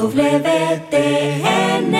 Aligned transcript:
EWTN, 0.00 1.92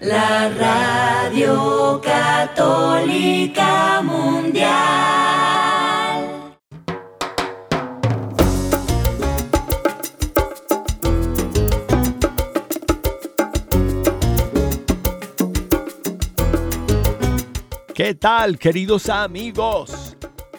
la 0.00 0.48
radio 0.48 2.00
católica 2.02 4.02
mundial. 4.02 4.66
¿Qué 17.94 18.16
tal, 18.16 18.58
queridos 18.58 19.08
amigos? 19.08 20.16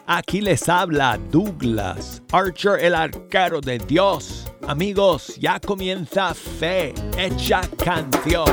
Aquí 0.08 0.40
les 0.40 0.70
habla 0.70 1.20
Douglas 1.30 2.24
Archer, 2.32 2.80
el 2.80 2.96
arquero 2.96 3.60
de 3.60 3.80
Dios. 3.80 4.51
Amigos, 4.68 5.36
ya 5.38 5.60
comienza 5.60 6.34
Fe 6.34 6.94
Hecha 7.18 7.62
Canción. 7.84 8.46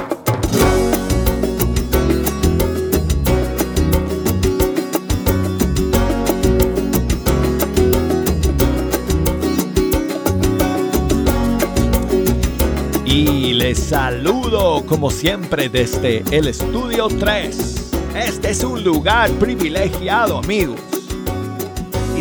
Y 13.04 13.54
les 13.54 13.78
saludo 13.78 14.84
como 14.86 15.10
siempre 15.10 15.68
desde 15.68 16.24
el 16.30 16.48
estudio 16.48 17.08
3. 17.08 17.92
Este 18.16 18.50
es 18.50 18.64
un 18.64 18.82
lugar 18.82 19.30
privilegiado, 19.32 20.38
amigos. 20.38 20.97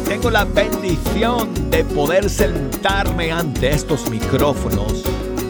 Tengo 0.07 0.29
la 0.31 0.45
bendición 0.45 1.69
de 1.69 1.83
poder 1.83 2.29
sentarme 2.29 3.29
ante 3.29 3.69
estos 3.69 4.09
micrófonos 4.09 5.03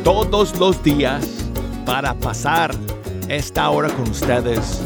todos 0.04 0.58
los 0.58 0.82
días 0.82 1.46
para 1.86 2.16
pasar 2.16 2.72
esta 3.30 3.70
hora 3.70 3.88
con 3.90 4.10
ustedes, 4.10 4.82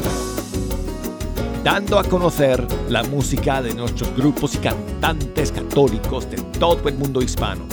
dando 1.64 1.98
a 1.98 2.04
conocer 2.04 2.66
la 2.90 3.02
música 3.04 3.62
de 3.62 3.72
nuestros 3.72 4.14
grupos 4.14 4.56
y 4.56 4.58
cantantes 4.58 5.50
católicos 5.50 6.30
de 6.30 6.36
todo 6.58 6.86
el 6.90 6.94
mundo 6.96 7.22
hispano. 7.22 7.64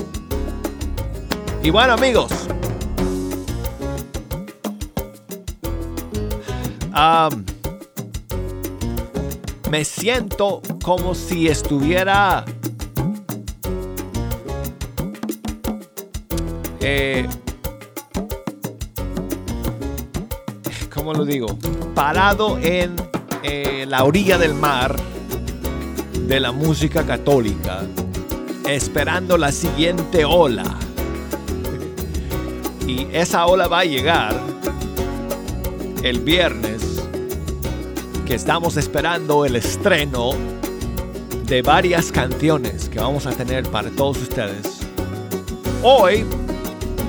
Y 1.61 1.69
bueno 1.69 1.93
amigos, 1.93 2.31
um, 6.95 7.58
me 9.69 9.85
siento 9.85 10.61
como 10.83 11.13
si 11.13 11.47
estuviera 11.47 12.43
eh, 16.79 17.27
¿cómo 20.93 21.13
lo 21.13 21.25
digo? 21.25 21.47
Parado 21.93 22.57
en 22.59 22.95
eh, 23.43 23.85
la 23.87 24.03
orilla 24.03 24.37
del 24.37 24.53
mar 24.53 24.95
de 26.27 26.39
la 26.39 26.51
música 26.51 27.05
católica, 27.05 27.81
esperando 28.67 29.37
la 29.37 29.51
siguiente 29.51 30.25
ola. 30.25 30.65
Y 32.85 33.07
esa 33.11 33.45
ola 33.47 33.67
va 33.67 33.79
a 33.79 33.85
llegar 33.85 34.39
el 36.03 36.19
viernes 36.19 36.78
estamos 38.35 38.77
esperando 38.77 39.45
el 39.45 39.55
estreno 39.55 40.31
de 41.45 41.61
varias 41.61 42.11
canciones 42.11 42.87
que 42.87 42.99
vamos 42.99 43.25
a 43.25 43.31
tener 43.31 43.67
para 43.69 43.89
todos 43.89 44.21
ustedes. 44.21 44.81
Hoy, 45.81 46.25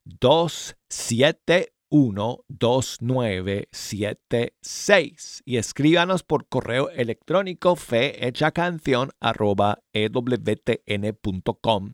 271 0.04 2.46
2976 2.48 5.44
y 5.46 5.58
escríbanos 5.58 6.24
por 6.24 6.48
correo 6.48 6.90
electrónico 6.90 7.76
fehechacanción 7.76 9.12
arroba 9.20 9.84
ewtn.com 9.94 11.94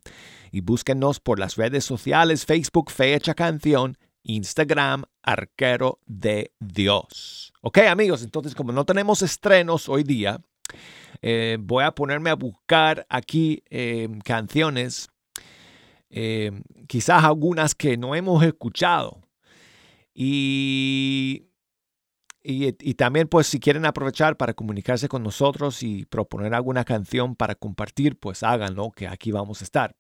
y 0.52 0.62
búsquenos 0.62 1.20
por 1.20 1.40
las 1.40 1.56
redes 1.56 1.84
sociales 1.86 2.46
Facebook 2.46 2.92
Fecha 2.92 3.34
Canción 3.36 3.98
Instagram 4.26 5.06
Arquero 5.24 6.00
de 6.06 6.52
Dios. 6.60 7.54
Ok 7.62 7.80
amigos, 7.80 8.24
entonces 8.24 8.54
como 8.54 8.72
no 8.72 8.86
tenemos 8.86 9.22
estrenos 9.22 9.88
hoy 9.88 10.04
día, 10.04 10.42
eh, 11.22 11.58
voy 11.60 11.84
a 11.84 11.92
ponerme 11.92 12.30
a 12.30 12.36
buscar 12.36 13.06
aquí 13.10 13.64
eh, 13.70 14.10
canciones, 14.24 15.10
eh, 16.10 16.52
quizás 16.88 17.24
algunas 17.24 17.76
que 17.76 17.98
no 17.98 18.16
hemos 18.16 18.44
escuchado. 18.44 19.22
Y, 20.14 21.48
y, 22.42 22.68
y, 22.80 22.94
también 22.94 23.28
pues 23.28 23.48
si 23.48 23.60
quieren 23.60 23.86
aprovechar 23.86 24.38
para 24.38 24.54
comunicarse 24.54 25.10
con 25.10 25.24
nosotros 25.24 25.84
y 25.84 26.06
proponer 26.06 26.54
alguna 26.54 26.86
canción 26.86 27.36
para 27.36 27.56
compartir, 27.56 28.18
pues 28.18 28.44
háganlo, 28.44 28.92
que 28.92 29.08
aquí 29.08 29.32
vamos 29.32 29.62
a 29.62 29.66
estar. 29.66 29.96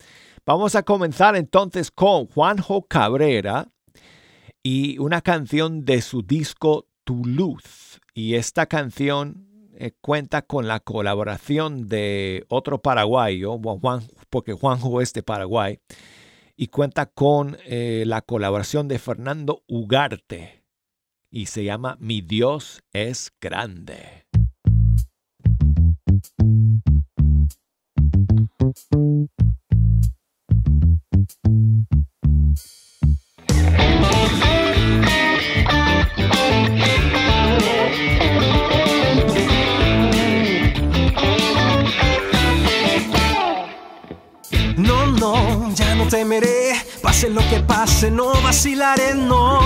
Vamos 0.45 0.75
a 0.75 0.83
comenzar 0.83 1.35
entonces 1.35 1.91
con 1.91 2.27
Juanjo 2.27 2.87
Cabrera 2.87 3.74
y 4.65 4.97
una 4.97 5.21
canción 5.21 5.85
de 5.85 6.01
su 6.01 6.23
disco 6.23 6.87
Toulouse. 7.03 7.99
Y 8.15 8.33
esta 8.33 8.65
canción 8.65 9.47
eh, 9.75 9.91
cuenta 10.01 10.41
con 10.41 10.67
la 10.67 10.79
colaboración 10.79 11.87
de 11.87 12.47
otro 12.49 12.81
paraguayo, 12.81 13.59
Juan, 13.59 14.01
porque 14.31 14.53
Juanjo 14.53 15.01
es 15.01 15.13
de 15.13 15.21
Paraguay, 15.21 15.77
y 16.55 16.69
cuenta 16.69 17.05
con 17.05 17.57
eh, 17.65 18.05
la 18.07 18.23
colaboración 18.23 18.87
de 18.87 18.97
Fernando 18.97 19.61
Ugarte. 19.67 20.63
Y 21.29 21.45
se 21.45 21.63
llama 21.63 21.97
Mi 21.99 22.21
Dios 22.21 22.81
es 22.91 23.33
grande. 23.39 24.24
No, 46.05 46.09
temeré, 46.09 46.73
pase 47.01 47.29
lo 47.29 47.41
que 47.49 47.59
pase, 47.61 48.11
no 48.11 48.33
vacilaré, 48.41 49.15
no. 49.15 49.59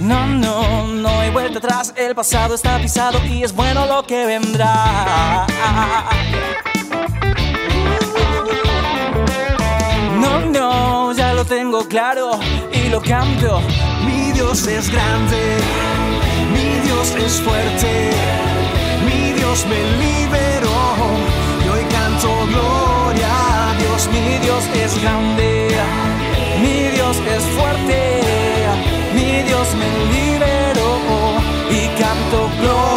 No, 0.00 0.26
no, 0.26 0.86
no 0.86 1.08
hay 1.20 1.30
vuelta 1.30 1.58
atrás, 1.58 1.92
el 1.96 2.14
pasado 2.14 2.54
está 2.54 2.78
pisado 2.78 3.24
y 3.24 3.44
es 3.44 3.52
bueno 3.54 3.86
lo 3.86 4.02
que 4.04 4.26
vendrá. 4.26 5.46
No, 10.18 10.40
no, 10.40 11.12
ya 11.12 11.32
lo 11.34 11.44
tengo 11.44 11.86
claro 11.86 12.38
y 12.72 12.88
lo 12.88 13.00
canto. 13.00 13.60
Mi 14.04 14.32
Dios 14.32 14.66
es 14.66 14.90
grande, 14.90 15.58
mi 16.52 16.80
Dios 16.86 17.14
es 17.16 17.40
fuerte, 17.40 18.10
Dios 19.50 19.66
me 19.66 19.82
liberó. 19.98 20.70
Y 21.64 21.68
hoy 21.70 21.84
canto 21.90 22.28
gloria 22.46 23.70
a 23.70 23.74
Dios. 23.80 24.08
Mi 24.12 24.38
Dios 24.38 24.64
es 24.76 25.02
grande, 25.02 25.76
mi 26.62 26.88
Dios 26.94 27.16
es 27.16 27.42
fuerte, 27.58 28.22
mi 29.12 29.42
Dios 29.42 29.66
me 29.74 29.90
liberó. 30.14 30.90
Y 31.68 31.88
canto 32.00 32.48
gloria, 32.60 32.89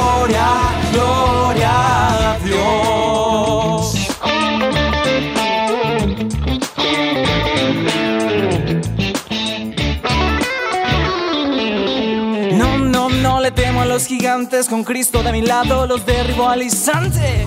los 13.93 14.07
gigantes, 14.07 14.69
con 14.69 14.83
Cristo 14.83 15.21
de 15.21 15.31
mi 15.31 15.43
lado 15.43 15.85
los 15.85 16.03
derribo 16.03 16.49
al 16.49 16.63
instante. 16.63 17.45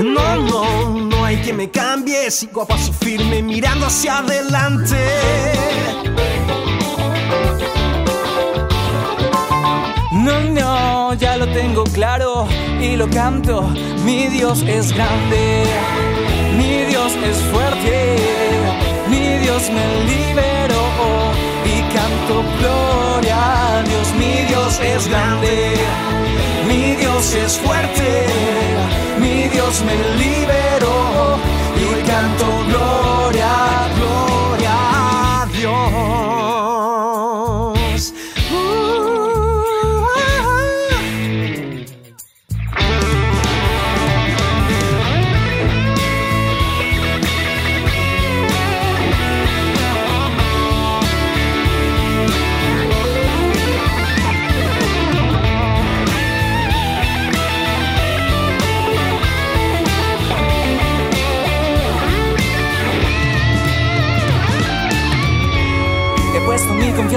No, 0.00 0.36
no, 0.36 0.98
no 0.98 1.24
hay 1.24 1.36
que 1.36 1.52
me 1.52 1.70
cambie. 1.70 2.28
Sigo 2.32 2.62
a 2.62 2.66
paso 2.66 2.92
firme 2.92 3.40
mirando 3.40 3.86
hacia 3.86 4.18
adelante. 4.18 4.96
No, 10.10 10.40
no, 10.40 11.14
ya 11.14 11.36
lo 11.36 11.46
tengo 11.52 11.84
claro 11.84 12.48
y 12.80 12.96
lo 12.96 13.08
canto. 13.10 13.62
Mi 14.04 14.26
Dios 14.26 14.64
es 14.66 14.92
grande, 14.92 15.62
mi 16.56 16.84
Dios 16.86 17.12
es 17.24 17.36
fuerte, 17.52 18.16
mi 19.08 19.38
Dios 19.38 19.70
me 19.70 20.04
liberó 20.04 20.38
y 20.38 20.47
canto 22.28 22.44
gloria 22.58 23.78
a 23.78 23.82
Dios. 23.82 24.12
Mi 24.14 24.44
Dios 24.46 24.80
es 24.80 25.08
grande, 25.08 25.74
mi 26.66 26.94
Dios 26.96 27.34
es 27.34 27.58
fuerte, 27.58 28.26
mi 29.18 29.48
Dios 29.48 29.82
me 29.82 29.96
liberó 30.16 31.38
y 31.76 32.02
canto 32.06 32.46
gloria, 32.68 33.48
gloria 33.96 33.97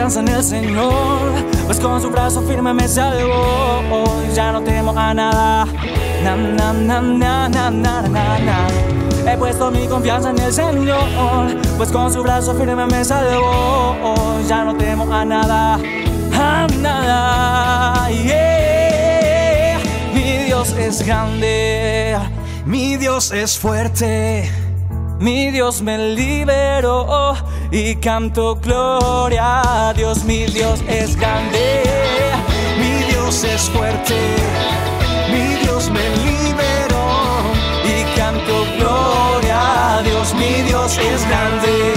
confianza 0.01 0.19
en 0.21 0.36
el 0.36 0.44
Señor, 0.44 1.19
pues 1.68 1.80
con 1.80 2.01
su 2.01 2.09
brazo 2.09 2.42
firme 2.42 2.74
me 2.74 2.88
salvó. 2.88 3.83
Ya 4.33 4.51
no 4.51 4.63
temo 4.63 4.98
a 4.98 5.13
nada. 5.13 5.68
Na, 6.24 6.36
na, 6.36 6.74
na, 6.74 7.01
na, 7.01 7.50
na, 7.50 7.69
na, 7.69 8.01
na, 8.01 8.39
na. 8.39 8.68
He 9.31 9.38
puesto 9.38 9.69
mi 9.69 9.86
confianza 9.88 10.31
en 10.31 10.39
el 10.39 10.51
Señor, 10.51 11.03
pues 11.77 11.92
con 11.92 12.12
su 12.12 12.24
brazo 12.24 12.56
firme 12.56 12.88
me 12.88 13.06
salvó. 13.06 14.39
Ya 14.48 14.63
no 14.63 14.75
temo 14.75 15.03
a 15.13 15.24
nada. 15.24 15.75
A 16.33 16.68
nada. 16.80 18.09
Mi 20.15 20.38
Dios 20.45 20.75
es 20.80 21.06
grande. 21.06 22.18
Mi 22.65 22.98
Dios 22.98 23.31
es 23.31 23.59
fuerte. 23.59 24.50
Mi 25.21 25.51
Dios 25.51 25.83
me 25.83 26.15
liberó 26.15 27.35
y 27.69 27.95
canto 27.97 28.56
gloria 28.56 29.94
Dios. 29.95 30.23
Mi 30.23 30.45
Dios 30.47 30.81
es 30.88 31.15
grande, 31.15 31.83
Mi 32.79 33.03
Dios 33.12 33.44
es 33.44 33.69
fuerte. 33.69 34.15
Mi 35.31 35.62
Dios 35.63 35.91
me 35.91 36.09
liberó. 36.25 37.06
y 37.85 38.18
canto 38.18 38.65
gloria 38.79 40.01
Dios. 40.03 40.33
Mi 40.33 40.63
Dios 40.63 40.97
es 40.97 41.27
grande, 41.29 41.94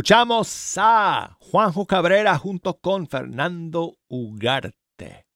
Escuchamos 0.00 0.78
a 0.78 1.36
Juanjo 1.40 1.84
Cabrera 1.84 2.38
junto 2.38 2.80
con 2.80 3.06
Fernando 3.06 3.98
Ugarte. 4.08 5.26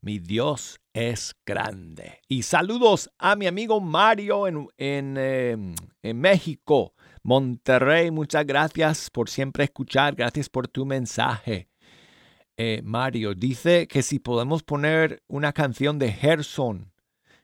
Mi 0.00 0.18
Dios 0.18 0.80
es 0.94 1.34
grande. 1.44 2.22
Y 2.26 2.44
saludos 2.44 3.10
a 3.18 3.36
mi 3.36 3.46
amigo 3.46 3.78
Mario 3.82 4.48
en, 4.48 4.68
en, 4.78 5.16
eh, 5.18 5.74
en 6.00 6.18
México, 6.18 6.94
Monterrey. 7.22 8.10
Muchas 8.10 8.46
gracias 8.46 9.10
por 9.10 9.28
siempre 9.28 9.64
escuchar. 9.64 10.14
Gracias 10.14 10.48
por 10.48 10.66
tu 10.66 10.86
mensaje. 10.86 11.68
Eh, 12.56 12.80
Mario 12.82 13.34
dice 13.34 13.86
que 13.86 14.00
si 14.00 14.18
podemos 14.18 14.62
poner 14.62 15.22
una 15.28 15.52
canción 15.52 15.98
de 15.98 16.10
Gerson. 16.10 16.90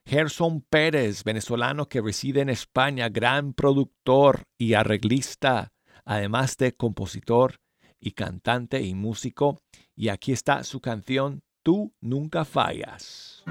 Gerson 0.07 0.63
Pérez, 0.63 1.23
venezolano 1.23 1.87
que 1.87 2.01
reside 2.01 2.41
en 2.41 2.49
España, 2.49 3.11
gran 3.11 3.53
productor 3.53 4.45
y 4.57 4.73
arreglista 4.73 5.75
además 6.07 6.57
de 6.57 6.75
compositor 6.75 7.61
y 8.01 8.13
cantante 8.13 8.81
y 8.81 8.95
músico. 8.95 9.61
Y 9.95 10.09
aquí 10.09 10.33
está 10.33 10.65
su 10.65 10.81
canción 10.81 11.43
Tú 11.67 11.93
nunca 12.01 12.45
fallas. 12.45 13.43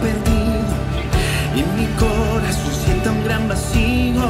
perdido 0.00 0.72
y 1.54 1.62
mi 1.78 1.86
corazón 1.96 2.72
sienta 2.84 3.10
un 3.10 3.24
gran 3.24 3.48
vacío. 3.48 4.22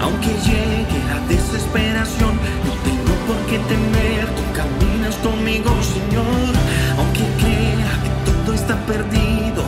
Aunque 0.00 0.28
llegue 0.28 0.98
la 1.08 1.20
desesperación, 1.28 2.34
no 2.66 2.72
tengo 2.84 3.12
por 3.26 3.38
qué 3.48 3.58
temer, 3.58 4.26
tú 4.36 4.42
caminas 4.54 5.14
conmigo, 5.16 5.70
Señor. 5.82 6.52
Aunque 6.98 7.24
crea 7.40 7.92
que 8.02 8.40
todo 8.40 8.54
está 8.54 8.76
perdido 8.86 9.62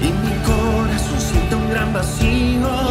y 0.00 0.08
mi 0.24 0.34
corazón 0.44 1.20
sienta 1.20 1.56
un 1.56 1.70
gran 1.70 1.92
vacío. 1.92 2.83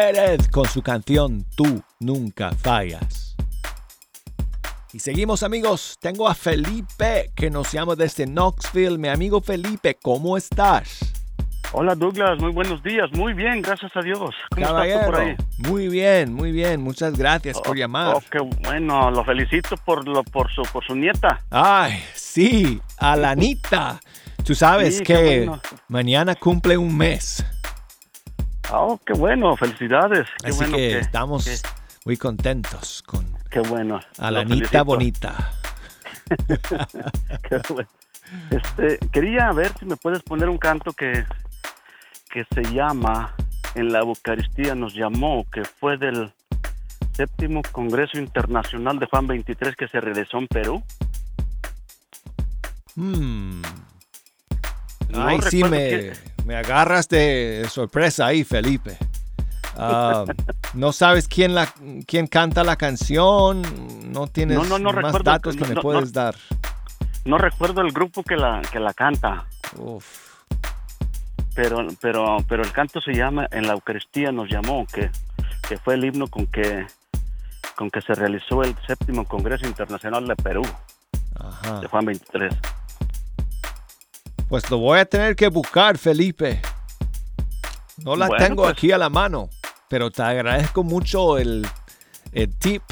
Pérez 0.00 0.48
con 0.48 0.66
su 0.66 0.82
canción 0.82 1.46
Tú 1.56 1.82
nunca 2.00 2.52
fallas. 2.52 3.34
Y 4.92 4.98
seguimos 4.98 5.42
amigos, 5.42 5.96
tengo 6.02 6.28
a 6.28 6.34
Felipe 6.34 7.30
que 7.34 7.48
nos 7.48 7.72
llama 7.72 7.94
desde 7.96 8.26
Knoxville. 8.26 8.98
Mi 8.98 9.08
amigo 9.08 9.40
Felipe, 9.40 9.96
¿cómo 10.02 10.36
estás? 10.36 10.98
Hola 11.72 11.94
Douglas, 11.94 12.38
muy 12.38 12.52
buenos 12.52 12.82
días, 12.82 13.06
muy 13.12 13.32
bien, 13.32 13.62
gracias 13.62 13.90
a 13.96 14.02
Dios. 14.02 14.34
¿Cómo 14.50 14.66
Caballero, 14.66 15.00
estás 15.00 15.06
tú 15.06 15.12
por 15.12 15.20
ahí? 15.22 15.36
muy 15.70 15.88
bien, 15.88 16.34
muy 16.34 16.52
bien, 16.52 16.82
muchas 16.82 17.16
gracias 17.16 17.58
por 17.58 17.70
Oh, 17.70 17.74
llamar. 17.74 18.16
oh, 18.16 18.22
qué 18.30 18.38
bueno, 18.68 19.10
lo 19.10 19.24
felicito 19.24 19.76
por 19.78 20.06
lo 20.06 20.22
por 20.24 20.52
su 20.52 20.60
por 20.74 20.84
su 20.84 20.94
nieta. 20.94 21.40
Ay, 21.50 22.02
sí, 22.14 22.82
Alanita. 22.98 23.98
Tú 24.44 24.54
sabes 24.54 24.98
Sí, 24.98 25.04
que 25.04 25.46
bueno. 25.46 25.60
mañana 25.88 26.34
cumple 26.34 26.76
un 26.76 26.94
mes. 26.96 27.42
Oh, 28.72 28.98
qué 29.04 29.12
bueno, 29.12 29.56
felicidades. 29.56 30.26
Qué 30.42 30.48
Así 30.48 30.56
bueno 30.58 30.76
que 30.76 30.98
estamos 30.98 31.44
que- 31.44 31.56
muy 32.04 32.16
contentos 32.16 33.02
con 33.02 33.26
Qué 33.50 33.60
bueno. 33.60 34.00
Alanita 34.18 34.54
felicito. 34.56 34.84
Bonita. 34.84 35.52
Qué 37.48 37.60
bueno. 37.68 37.88
Este, 38.50 38.98
quería 39.12 39.52
ver 39.52 39.72
si 39.78 39.84
me 39.86 39.96
puedes 39.96 40.22
poner 40.22 40.48
un 40.48 40.58
canto 40.58 40.92
que 40.92 41.24
que 42.30 42.44
se 42.52 42.62
llama 42.74 43.34
En 43.76 43.92
la 43.92 44.00
Eucaristía 44.00 44.74
nos 44.74 44.94
llamó, 44.94 45.46
que 45.50 45.64
fue 45.64 45.96
del 45.96 46.32
séptimo 47.12 47.62
Congreso 47.72 48.18
Internacional 48.18 48.98
de 48.98 49.06
Juan 49.06 49.26
23 49.28 49.74
que 49.76 49.88
se 49.88 50.00
realizó 50.00 50.38
en 50.38 50.46
Perú. 50.48 50.82
Hmm. 52.94 53.62
No 55.08 55.26
Ay, 55.26 55.40
sí, 55.48 55.62
me, 55.64 56.12
me 56.46 56.56
agarras 56.56 57.08
de 57.08 57.66
sorpresa 57.68 58.26
ahí, 58.26 58.44
Felipe. 58.44 58.96
Ah, 59.76 60.24
no 60.74 60.92
sabes 60.92 61.26
quién, 61.26 61.54
la, 61.54 61.68
quién 62.06 62.28
canta 62.28 62.62
la 62.62 62.76
canción, 62.76 63.62
no 64.10 64.28
tienes 64.28 64.56
No, 64.56 64.64
no, 64.64 64.78
no 64.78 64.92
más 64.92 65.04
recuerdo, 65.06 65.30
datos 65.30 65.56
que 65.56 65.64
me 65.66 65.74
puedes 65.82 66.12
dar. 66.12 66.36
No 67.24 67.36
recuerdo 67.36 67.80
el 67.82 67.92
grupo 67.92 68.22
que 68.22 68.36
la 68.36 68.62
que 68.62 68.78
la 68.78 68.94
canta. 68.94 69.44
Uf. 69.76 70.46
pero 71.54 71.84
pero 72.00 72.36
pero 72.48 72.62
el 72.62 72.70
canto 72.70 73.00
se 73.00 73.12
llama 73.12 73.48
en 73.50 73.66
la 73.66 73.72
Eucaristía 73.72 74.30
nos 74.30 74.48
llamó 74.48 74.86
que, 74.86 75.10
que 75.68 75.76
fue 75.78 75.94
el 75.94 76.04
himno 76.04 76.28
con 76.28 76.46
que 76.46 76.86
con 77.74 77.90
que 77.90 78.00
se 78.00 78.14
realizó 78.14 78.62
el 78.62 78.74
séptimo 78.86 79.26
Congreso 79.26 79.66
Internacional 79.66 80.26
de 80.28 80.36
Perú 80.36 80.62
Ajá. 81.34 81.80
de 81.80 81.88
Juan 81.88 82.06
23 82.06 82.54
Pues 84.48 84.70
lo 84.70 84.78
voy 84.78 84.98
a 85.00 85.04
tener 85.04 85.34
que 85.34 85.48
buscar, 85.48 85.98
Felipe. 85.98 86.60
No 88.04 88.14
la 88.14 88.28
Bueno, 88.28 88.44
tengo 88.44 88.62
pues. 88.64 88.72
aquí 88.72 88.92
a 88.92 88.98
la 88.98 89.08
mano, 89.08 89.48
pero 89.88 90.10
te 90.10 90.22
agradezco 90.22 90.84
mucho 90.84 91.38
el, 91.38 91.66
el 92.32 92.56
tip 92.58 92.82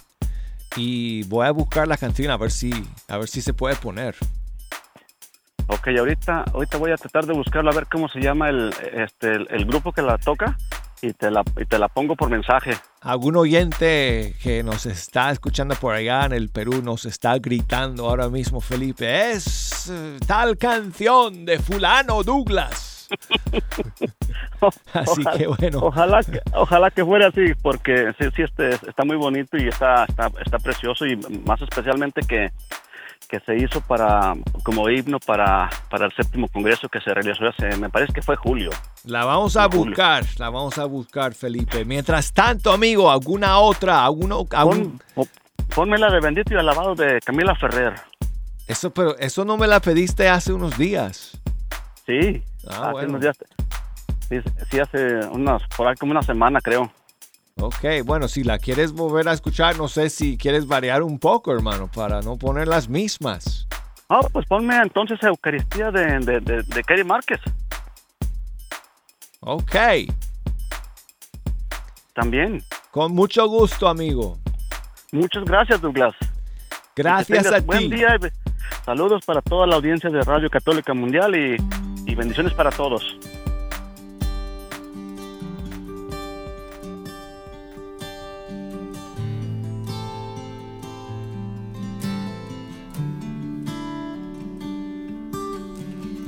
y 0.76 1.22
voy 1.24 1.46
a 1.46 1.50
buscar 1.52 1.86
la 1.86 1.96
canción 1.96 2.30
a 2.30 2.36
ver 2.36 2.50
si 2.50 2.72
a 3.08 3.18
ver 3.18 3.28
si 3.28 3.40
se 3.40 3.52
puede 3.54 3.76
poner. 3.76 4.16
Ok, 5.66 5.88
ahorita 5.98 6.44
ahorita 6.52 6.76
voy 6.78 6.90
a 6.90 6.96
tratar 6.96 7.26
de 7.26 7.34
buscarlo 7.34 7.70
a 7.70 7.74
ver 7.74 7.86
cómo 7.90 8.08
se 8.08 8.20
llama 8.20 8.48
el 8.48 8.74
este 8.92 9.32
el, 9.32 9.46
el 9.50 9.64
grupo 9.64 9.92
que 9.92 10.02
la 10.02 10.18
toca 10.18 10.56
y 11.06 11.12
te 11.12 11.30
la 11.30 11.42
y 11.60 11.64
te 11.66 11.78
la 11.78 11.88
pongo 11.88 12.16
por 12.16 12.30
mensaje 12.30 12.72
Algún 13.00 13.36
oyente 13.36 14.34
que 14.42 14.62
nos 14.62 14.86
está 14.86 15.30
escuchando 15.30 15.74
por 15.74 15.94
allá 15.94 16.24
en 16.24 16.32
el 16.32 16.48
Perú 16.48 16.80
nos 16.82 17.04
está 17.04 17.38
gritando 17.38 18.08
ahora 18.08 18.28
mismo, 18.30 18.60
Felipe, 18.62 19.32
es 19.32 19.92
tal 20.26 20.56
canción 20.56 21.44
de 21.44 21.58
fulano 21.58 22.22
Douglas. 22.22 23.06
Así 24.94 25.20
Ojalá- 25.22 25.36
que 25.38 25.46
bueno. 25.46 25.78
Ojalá 25.82 26.22
que, 26.22 26.40
ojalá 26.54 26.90
que 26.90 27.04
fuera 27.04 27.28
así, 27.28 27.52
porque 27.60 28.12
sí, 28.18 28.26
sí 28.34 28.42
este, 28.42 28.70
está 28.70 29.04
muy 29.04 29.16
bonito 29.16 29.56
y 29.58 29.68
está, 29.68 30.04
está, 30.04 30.30
está 30.42 30.58
precioso 30.58 31.04
y 31.04 31.16
más 31.44 31.60
especialmente 31.60 32.22
que, 32.26 32.50
que 33.38 33.44
se 33.44 33.56
hizo 33.56 33.80
para 33.80 34.34
como 34.62 34.88
himno 34.88 35.18
para, 35.18 35.68
para 35.90 36.06
el 36.06 36.12
séptimo 36.14 36.46
congreso 36.48 36.88
que 36.88 37.00
se 37.00 37.12
realizó 37.12 37.46
hace, 37.48 37.76
me 37.78 37.88
parece 37.90 38.12
que 38.12 38.22
fue 38.22 38.36
julio. 38.36 38.70
La 39.04 39.24
vamos 39.24 39.56
a 39.56 39.66
buscar, 39.66 40.24
la 40.38 40.50
vamos 40.50 40.78
a 40.78 40.84
buscar, 40.84 41.34
Felipe. 41.34 41.84
Mientras 41.84 42.32
tanto, 42.32 42.72
amigo, 42.72 43.10
alguna 43.10 43.58
otra, 43.58 44.04
alguno, 44.04 44.46
algún- 44.52 45.00
Pon, 45.14 45.26
ponme 45.74 45.98
la 45.98 46.10
de 46.12 46.20
bendito 46.20 46.54
y 46.54 46.56
alabado 46.56 46.94
de 46.94 47.18
Camila 47.24 47.54
Ferrer. 47.56 47.94
eso, 48.68 48.90
pero 48.92 49.16
eso 49.18 49.44
no 49.44 49.56
me 49.56 49.66
la 49.66 49.80
pediste 49.80 50.28
hace 50.28 50.52
unos 50.52 50.78
días. 50.78 51.38
Sí, 52.06 52.42
Ah, 52.68 52.70
hace 52.82 52.90
bueno. 52.92 53.08
unos 53.10 53.20
días. 53.22 53.36
Sí, 54.28 54.36
sí, 54.70 54.78
hace 54.80 55.26
unas, 55.32 55.62
por 55.76 55.88
ahí 55.88 55.94
como 55.96 56.12
una 56.12 56.22
semana 56.22 56.60
creo. 56.60 56.90
Ok, 57.60 57.84
bueno, 58.04 58.26
si 58.28 58.42
la 58.42 58.58
quieres 58.58 58.92
volver 58.92 59.28
a 59.28 59.32
escuchar, 59.32 59.78
no 59.78 59.86
sé 59.88 60.10
si 60.10 60.36
quieres 60.36 60.66
variar 60.66 61.02
un 61.02 61.18
poco, 61.18 61.52
hermano, 61.52 61.88
para 61.94 62.20
no 62.20 62.36
poner 62.36 62.66
las 62.66 62.88
mismas. 62.88 63.66
Ah, 64.08 64.20
pues 64.32 64.44
ponme 64.46 64.76
entonces 64.76 65.22
Eucaristía 65.22 65.90
de, 65.90 66.18
de, 66.18 66.40
de, 66.40 66.62
de 66.62 66.84
Kerry 66.84 67.04
Márquez 67.04 67.40
Ok, 69.40 69.74
también. 72.12 72.62
con 72.90 73.12
mucho 73.12 73.46
gusto, 73.48 73.88
amigo. 73.88 74.38
Muchas 75.12 75.44
gracias, 75.44 75.80
Douglas. 75.80 76.14
Gracias 76.96 77.46
a 77.46 77.50
tengas 77.50 77.66
Buen 77.66 77.90
ti. 77.90 77.96
día. 77.96 78.18
Saludos 78.84 79.24
para 79.24 79.40
toda 79.42 79.66
la 79.66 79.76
audiencia 79.76 80.10
de 80.10 80.20
Radio 80.22 80.48
Católica 80.50 80.92
Mundial 80.94 81.34
y, 81.36 81.56
y 82.10 82.14
bendiciones 82.14 82.52
para 82.54 82.70
todos. 82.70 83.02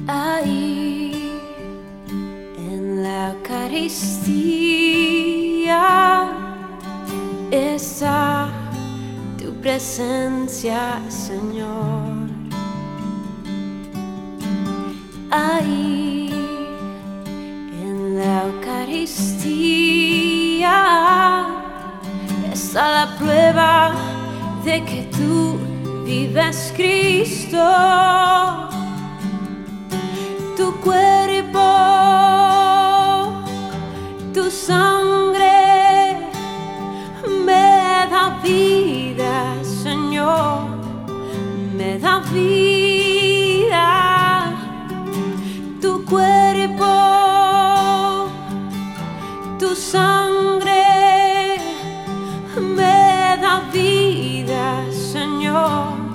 Ahí 0.06 1.32
en 2.58 3.02
la 3.02 3.30
Eucaristía. 3.32 4.22
Está 7.50 8.48
tu 9.38 9.52
presencia, 9.60 11.00
Señor. 11.08 12.26
Ahí 15.30 16.30
en 17.82 18.18
la 18.18 18.44
Eucaristía. 18.46 19.56
Está 22.52 23.06
la 23.06 23.16
prueba 23.18 23.92
de 24.64 24.84
que 24.84 25.08
tú 25.16 25.58
vives, 26.04 26.72
Cristo 26.76 27.62
tu 30.56 30.72
cuerpo, 30.80 31.68
tu 34.32 34.50
sangre 34.50 36.16
me 37.44 38.06
da 38.10 38.38
vida, 38.42 39.62
Señor, 39.62 40.68
me 41.76 41.98
da 41.98 42.20
vida. 42.32 43.86
Tu 45.82 46.04
cuerpo, 46.04 46.94
tu 49.58 49.76
sangre 49.76 51.58
me 52.56 53.36
da 53.42 53.60
vida, 53.72 54.84
Señor, 54.90 56.05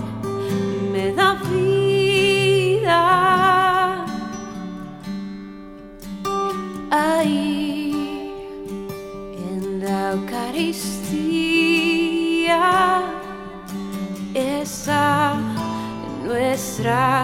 nuestra. 16.82 17.22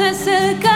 se 0.01 0.09
acerca. 0.09 0.70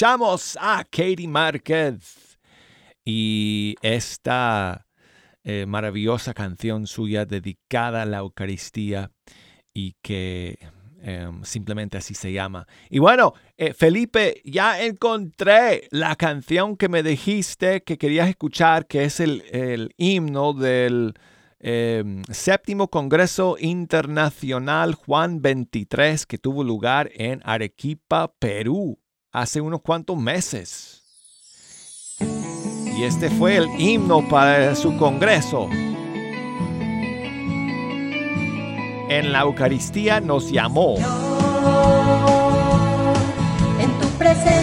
escuchamos 0.00 0.56
a 0.58 0.82
Katie 0.84 1.28
Márquez 1.28 2.38
y 3.04 3.74
esta 3.82 4.86
eh, 5.44 5.66
maravillosa 5.68 6.32
canción 6.32 6.86
suya 6.86 7.26
dedicada 7.26 8.00
a 8.00 8.06
la 8.06 8.20
Eucaristía 8.20 9.10
y 9.74 9.96
que 10.00 10.58
em, 11.02 11.44
simplemente 11.44 11.98
así 11.98 12.14
se 12.14 12.32
llama. 12.32 12.66
Y 12.88 12.98
bueno, 12.98 13.34
eh, 13.58 13.74
Felipe, 13.74 14.40
ya 14.42 14.82
encontré 14.82 15.86
la 15.90 16.16
canción 16.16 16.78
que 16.78 16.88
me 16.88 17.02
dijiste 17.02 17.82
que 17.82 17.98
querías 17.98 18.30
escuchar, 18.30 18.86
que 18.86 19.04
es 19.04 19.20
el, 19.20 19.92
himno 19.98 20.54
del 20.54 21.12
em, 21.58 22.22
séptimo 22.30 22.88
Congreso 22.88 23.58
Internacional 23.60 24.94
Juan 24.94 25.42
23 25.42 26.24
que 26.24 26.38
tuvo 26.38 26.64
lugar 26.64 27.10
en 27.12 27.42
Arequipa, 27.44 28.32
Perú 28.38 28.98
hace 29.32 29.60
unos 29.60 29.80
cuantos 29.82 30.16
meses. 30.16 31.02
Y 32.20 33.04
este 33.04 33.30
fue 33.30 33.56
el 33.56 33.68
himno 33.80 34.28
para 34.28 34.74
su 34.74 34.96
congreso. 34.98 35.68
En 39.08 39.32
la 39.32 39.40
Eucaristía 39.40 40.20
nos 40.20 40.50
llamó. 40.50 40.96
En 43.78 43.90
tu 43.98 44.08
presencia. 44.18 44.59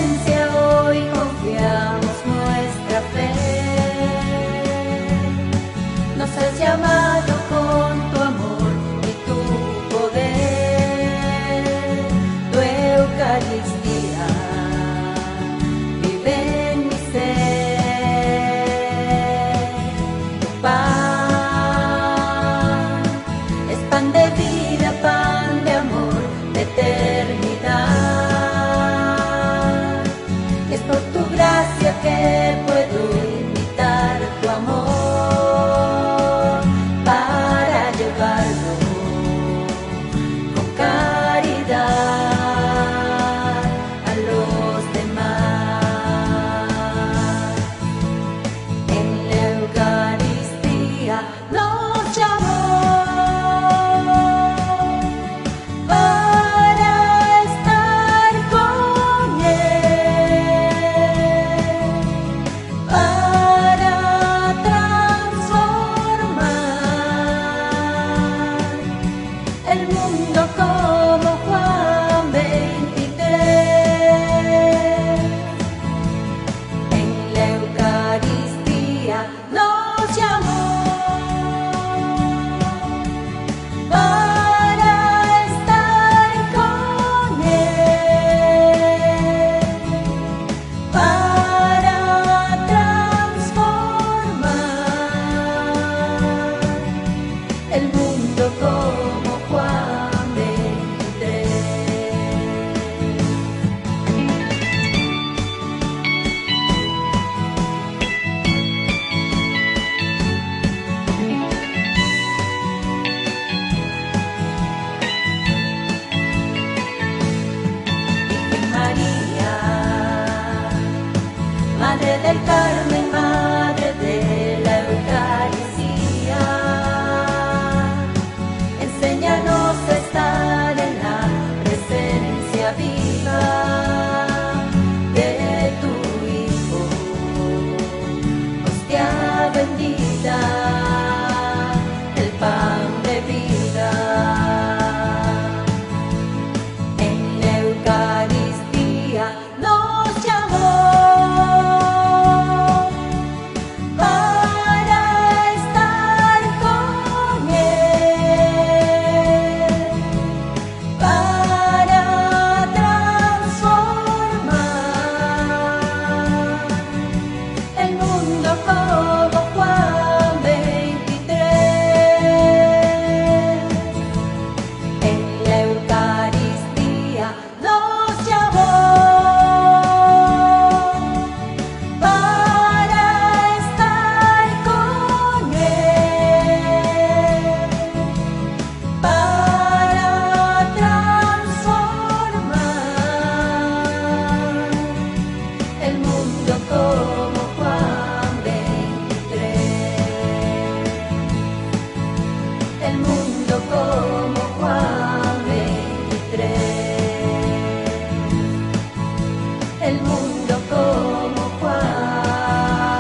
el 209.88 210.02
mundo 210.02 210.62
como 210.70 211.42
Juan 211.60 212.98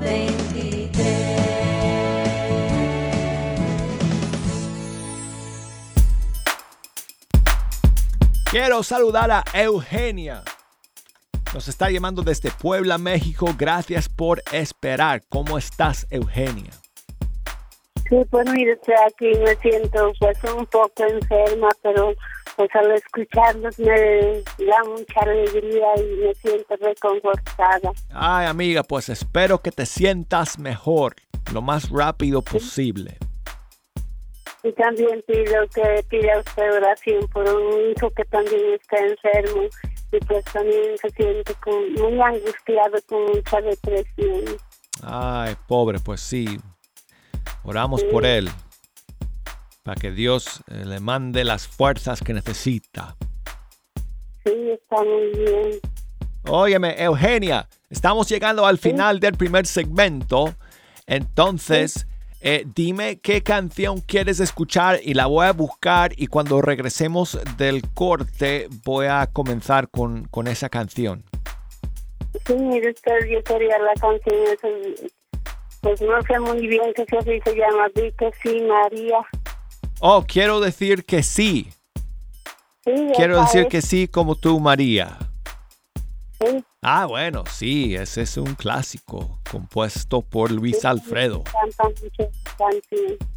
23. 0.00 0.90
Quiero 8.50 8.82
saludar 8.84 9.30
a 9.32 9.44
Eugenia. 9.54 10.42
Nos 11.52 11.66
está 11.66 11.90
llamando 11.90 12.22
desde 12.22 12.52
Puebla, 12.52 12.96
México. 12.98 13.52
Gracias 13.58 14.08
por 14.08 14.40
esperar. 14.52 15.22
¿Cómo 15.28 15.58
estás, 15.58 16.06
Eugenia? 16.10 16.79
Sí, 18.10 18.16
pues 18.28 18.50
mire, 18.50 18.72
estoy 18.72 18.94
aquí 19.06 19.30
me 19.38 19.54
siento 19.56 20.12
pues 20.18 20.36
un 20.56 20.66
poco 20.66 21.04
enferma, 21.08 21.68
pero 21.80 22.12
pues 22.56 22.68
al 22.74 22.90
escucharlos 22.90 23.78
me 23.78 24.42
da 24.66 24.84
mucha 24.84 25.20
alegría 25.20 25.86
y 25.96 26.16
me 26.26 26.34
siento 26.34 26.74
reconfortada. 26.80 27.92
Ay, 28.12 28.46
amiga, 28.48 28.82
pues 28.82 29.08
espero 29.08 29.62
que 29.62 29.70
te 29.70 29.86
sientas 29.86 30.58
mejor 30.58 31.14
lo 31.54 31.62
más 31.62 31.88
rápido 31.88 32.42
posible. 32.42 33.16
Y 34.62 34.72
también 34.72 35.22
pido 35.26 35.66
que 35.74 36.04
pida 36.10 36.38
usted 36.40 36.74
oración 36.76 37.26
por 37.32 37.48
un 37.48 37.92
hijo 37.92 38.10
que 38.10 38.24
también 38.24 38.74
está 38.74 38.98
enfermo 38.98 39.62
y 40.12 40.18
pues 40.18 40.44
también 40.46 40.98
se 40.98 41.08
siente 41.10 41.54
con- 41.64 41.92
muy 41.94 42.20
angustiado 42.20 42.98
con 43.08 43.24
mucha 43.26 43.60
depresión. 43.60 44.56
Ay, 45.02 45.54
pobre, 45.66 45.98
pues 46.00 46.20
sí. 46.20 46.58
Oramos 47.62 48.02
por 48.04 48.24
él. 48.24 48.50
Para 49.82 50.00
que 50.00 50.10
Dios 50.10 50.62
eh, 50.68 50.84
le 50.84 51.00
mande 51.00 51.44
las 51.44 51.66
fuerzas 51.66 52.20
que 52.20 52.32
necesita. 52.34 53.16
Sí, 54.44 54.70
está 54.70 55.02
muy 55.02 55.30
bien. 55.36 55.80
Óyeme, 56.46 57.02
Eugenia, 57.02 57.68
estamos 57.90 58.28
llegando 58.28 58.66
al 58.66 58.78
final 58.78 59.20
del 59.20 59.34
primer 59.34 59.66
segmento. 59.66 60.54
Entonces, 61.06 62.06
eh, 62.40 62.64
dime 62.74 63.20
qué 63.20 63.42
canción 63.42 64.00
quieres 64.00 64.40
escuchar 64.40 65.00
y 65.02 65.12
la 65.12 65.26
voy 65.26 65.46
a 65.46 65.52
buscar 65.52 66.12
y 66.16 66.28
cuando 66.28 66.62
regresemos 66.62 67.38
del 67.58 67.82
corte 67.92 68.68
voy 68.84 69.06
a 69.06 69.28
comenzar 69.30 69.90
con, 69.90 70.24
con 70.28 70.46
esa 70.46 70.70
canción. 70.70 71.24
Sí, 72.46 72.54
mire 72.54 72.92
usted, 72.92 73.26
yo 73.28 73.42
quería 73.42 73.78
la 73.78 73.92
canción 74.00 74.34
pues 75.80 76.00
no 76.02 76.20
sé 76.22 76.38
muy 76.40 76.66
bien 76.66 76.92
qué 76.94 77.04
se, 77.04 77.40
se 77.42 77.56
llama, 77.56 77.88
vi 77.94 78.12
que 78.12 78.30
sí, 78.42 78.60
María. 78.62 79.18
Oh, 80.00 80.24
quiero 80.26 80.60
decir 80.60 81.04
que 81.04 81.22
sí. 81.22 81.70
Sí, 82.84 82.92
Quiero 83.14 83.40
decir 83.42 83.62
es, 83.62 83.68
que 83.68 83.82
sí 83.82 84.08
como 84.08 84.34
tú, 84.34 84.58
María. 84.58 85.18
sí, 86.40 86.64
Ah, 86.82 87.04
bueno, 87.04 87.44
sí, 87.46 87.94
ese 87.94 88.22
es 88.22 88.38
un 88.38 88.54
clásico 88.54 89.38
compuesto 89.50 90.22
por 90.22 90.50
Luis 90.50 90.86
Alfredo. 90.86 91.44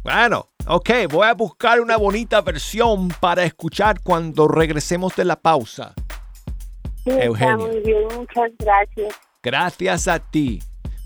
Bueno, 0.02 0.48
ok, 0.66 0.90
voy 1.10 1.26
a 1.26 1.34
buscar 1.34 1.80
una 1.80 1.98
bonita 1.98 2.40
versión 2.40 3.08
para 3.20 3.44
escuchar 3.44 4.00
cuando 4.02 4.48
regresemos 4.48 5.14
de 5.16 5.26
la 5.26 5.36
pausa. 5.36 5.92
Sí, 7.04 7.10
está 7.10 7.56
muy 7.58 7.80
bien, 7.80 8.08
muchas 8.16 8.50
gracias. 8.58 9.14
Gracias 9.42 10.08
a 10.08 10.18
ti 10.18 10.60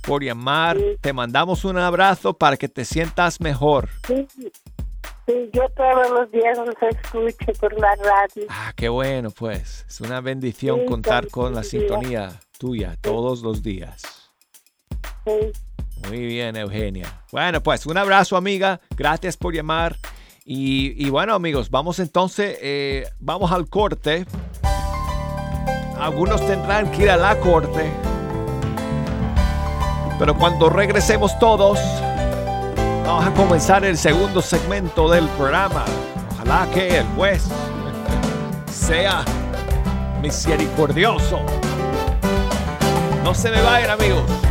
por 0.08 0.24
llamar. 0.24 0.76
Sí. 0.76 0.84
Te 1.00 1.12
mandamos 1.12 1.64
un 1.64 1.78
abrazo 1.78 2.34
para 2.34 2.56
que 2.56 2.68
te 2.68 2.84
sientas 2.84 3.40
mejor. 3.40 3.88
Sí, 4.06 4.26
sí, 4.36 5.50
yo 5.52 5.68
todos 5.76 6.10
los 6.10 6.30
días 6.32 6.58
los 6.58 6.74
escucho 6.90 7.52
por 7.60 7.78
la 7.78 7.94
radio. 7.96 8.46
Ah, 8.48 8.72
qué 8.74 8.88
bueno, 8.88 9.30
pues. 9.30 9.84
Es 9.88 10.00
una 10.00 10.20
bendición 10.20 10.80
Sí, 10.80 10.86
contar 10.86 11.28
con 11.28 11.54
la 11.54 11.60
días. 11.60 11.70
sintonía 11.70 12.40
tuya 12.58 12.96
todos 13.00 13.42
los 13.42 13.62
días. 13.62 14.02
Sí, 15.24 15.52
Muy 16.08 16.18
bien, 16.26 16.56
Eugenia. 16.56 17.22
Bueno, 17.30 17.62
pues 17.62 17.84
un 17.86 17.98
abrazo, 17.98 18.36
amiga. 18.36 18.80
Gracias 18.96 19.36
por 19.36 19.54
llamar. 19.54 19.96
Y, 20.44 20.94
y 21.06 21.10
bueno, 21.10 21.34
amigos, 21.34 21.68
vamos 21.70 21.98
entonces, 21.98 22.58
eh, 22.62 23.04
vamos 23.18 23.52
al 23.52 23.68
corte. 23.68 24.24
Algunos 25.98 26.40
tendrán 26.46 26.90
que 26.92 27.02
ir 27.02 27.10
a 27.10 27.16
la 27.16 27.38
corte. 27.40 27.90
Pero 30.18 30.36
cuando 30.36 30.68
regresemos 30.68 31.38
todos, 31.38 31.78
vamos 33.06 33.26
a 33.26 33.30
comenzar 33.34 33.84
el 33.84 33.96
segundo 33.96 34.42
segmento 34.42 35.08
del 35.08 35.28
programa. 35.28 35.84
Ojalá 36.34 36.66
que 36.72 36.98
el 36.98 37.06
juez 37.16 37.44
sea 38.70 39.24
misericordioso. 40.20 41.40
No 43.22 43.34
se 43.34 43.50
me 43.50 43.62
vayan, 43.62 43.90
amigos. 43.90 44.47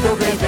Michael 0.00 0.16
be. 0.16 0.47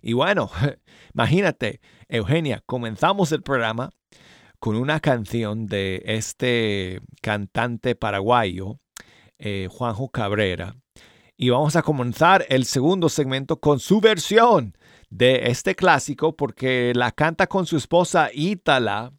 Y 0.00 0.14
bueno, 0.14 0.50
imagínate, 1.14 1.80
Eugenia, 2.08 2.62
comenzamos 2.66 3.32
el 3.32 3.42
programa 3.42 3.90
con 4.62 4.76
una 4.76 5.00
canción 5.00 5.66
de 5.66 6.04
este 6.04 7.00
cantante 7.20 7.96
paraguayo, 7.96 8.78
eh, 9.36 9.66
Juanjo 9.68 10.08
Cabrera. 10.08 10.76
Y 11.36 11.50
vamos 11.50 11.74
a 11.74 11.82
comenzar 11.82 12.46
el 12.48 12.64
segundo 12.64 13.08
segmento 13.08 13.58
con 13.58 13.80
su 13.80 14.00
versión 14.00 14.78
de 15.10 15.50
este 15.50 15.74
clásico 15.74 16.36
porque 16.36 16.92
la 16.94 17.10
canta 17.10 17.48
con 17.48 17.66
su 17.66 17.76
esposa 17.76 18.30
Ítala. 18.32 19.12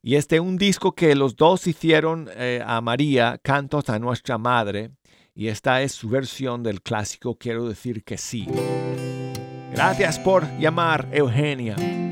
Y 0.00 0.14
este 0.14 0.36
es 0.36 0.40
un 0.40 0.56
disco 0.56 0.94
que 0.94 1.14
los 1.14 1.36
dos 1.36 1.66
hicieron 1.66 2.30
eh, 2.34 2.62
a 2.64 2.80
María, 2.80 3.38
Cantos 3.42 3.90
a 3.90 3.98
Nuestra 3.98 4.38
Madre. 4.38 4.90
Y 5.34 5.48
esta 5.48 5.82
es 5.82 5.92
su 5.92 6.08
versión 6.08 6.62
del 6.62 6.80
clásico 6.80 7.36
Quiero 7.36 7.68
decir 7.68 8.04
que 8.04 8.16
sí. 8.16 8.48
Gracias 9.70 10.18
por 10.18 10.48
llamar, 10.58 11.10
Eugenia. 11.12 12.05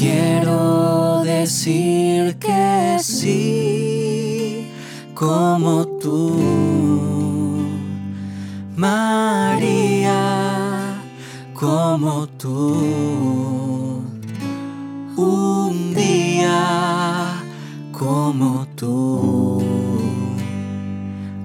Quiero 0.00 1.22
decir 1.24 2.38
que 2.38 2.96
sí, 3.02 4.66
como 5.12 5.84
tú, 6.00 6.40
María, 8.76 10.14
como 11.52 12.26
tú, 12.28 14.02
un 15.18 15.94
día 15.94 17.42
como 17.92 18.66
tú, 18.74 19.62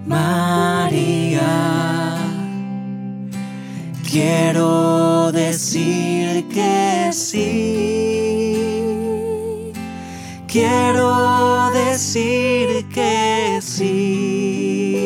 María. 0.07 1.51
Quiero 4.09 5.33
decir 5.33 6.47
que 6.47 7.09
sí. 7.11 8.04
Quiero 10.55 11.69
decir 11.73 12.85
que 12.87 13.59
sí. 13.61 15.01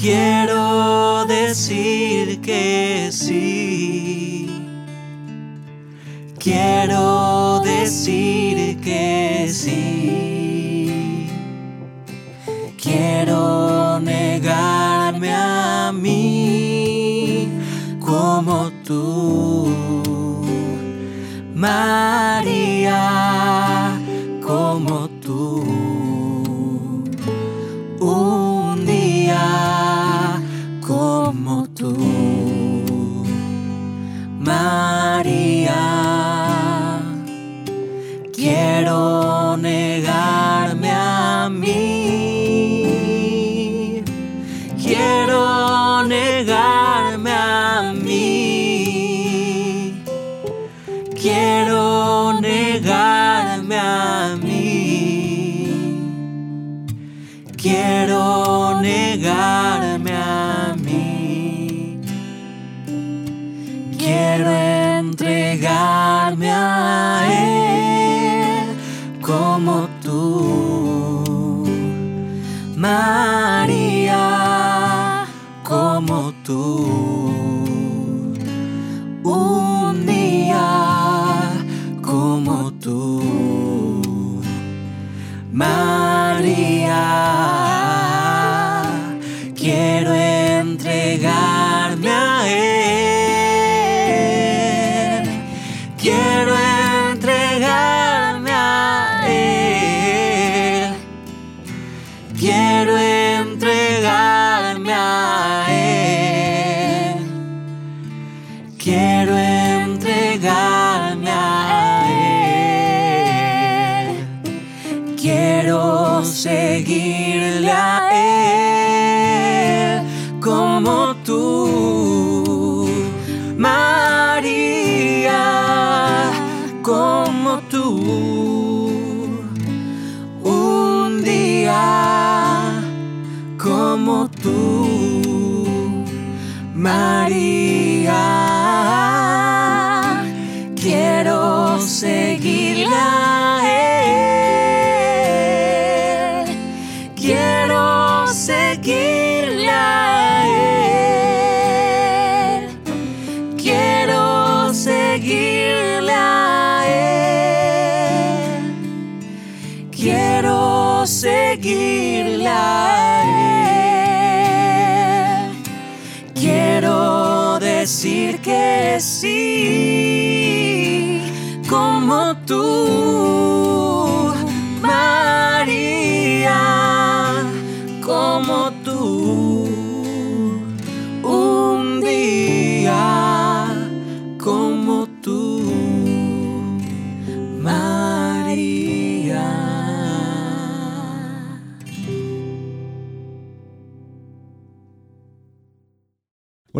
Quiero 0.00 1.24
decir 1.26 2.40
que 2.40 3.08
sí. 3.10 4.48
Quiero 6.38 7.60
decir 7.64 8.80
que 8.80 9.48
sí. 9.52 11.26
Quiero 12.80 13.98
negarme 13.98 15.34
a 15.34 15.90
mí 15.92 17.48
como 17.98 18.70
tú, 18.84 19.66
María, 21.52 22.55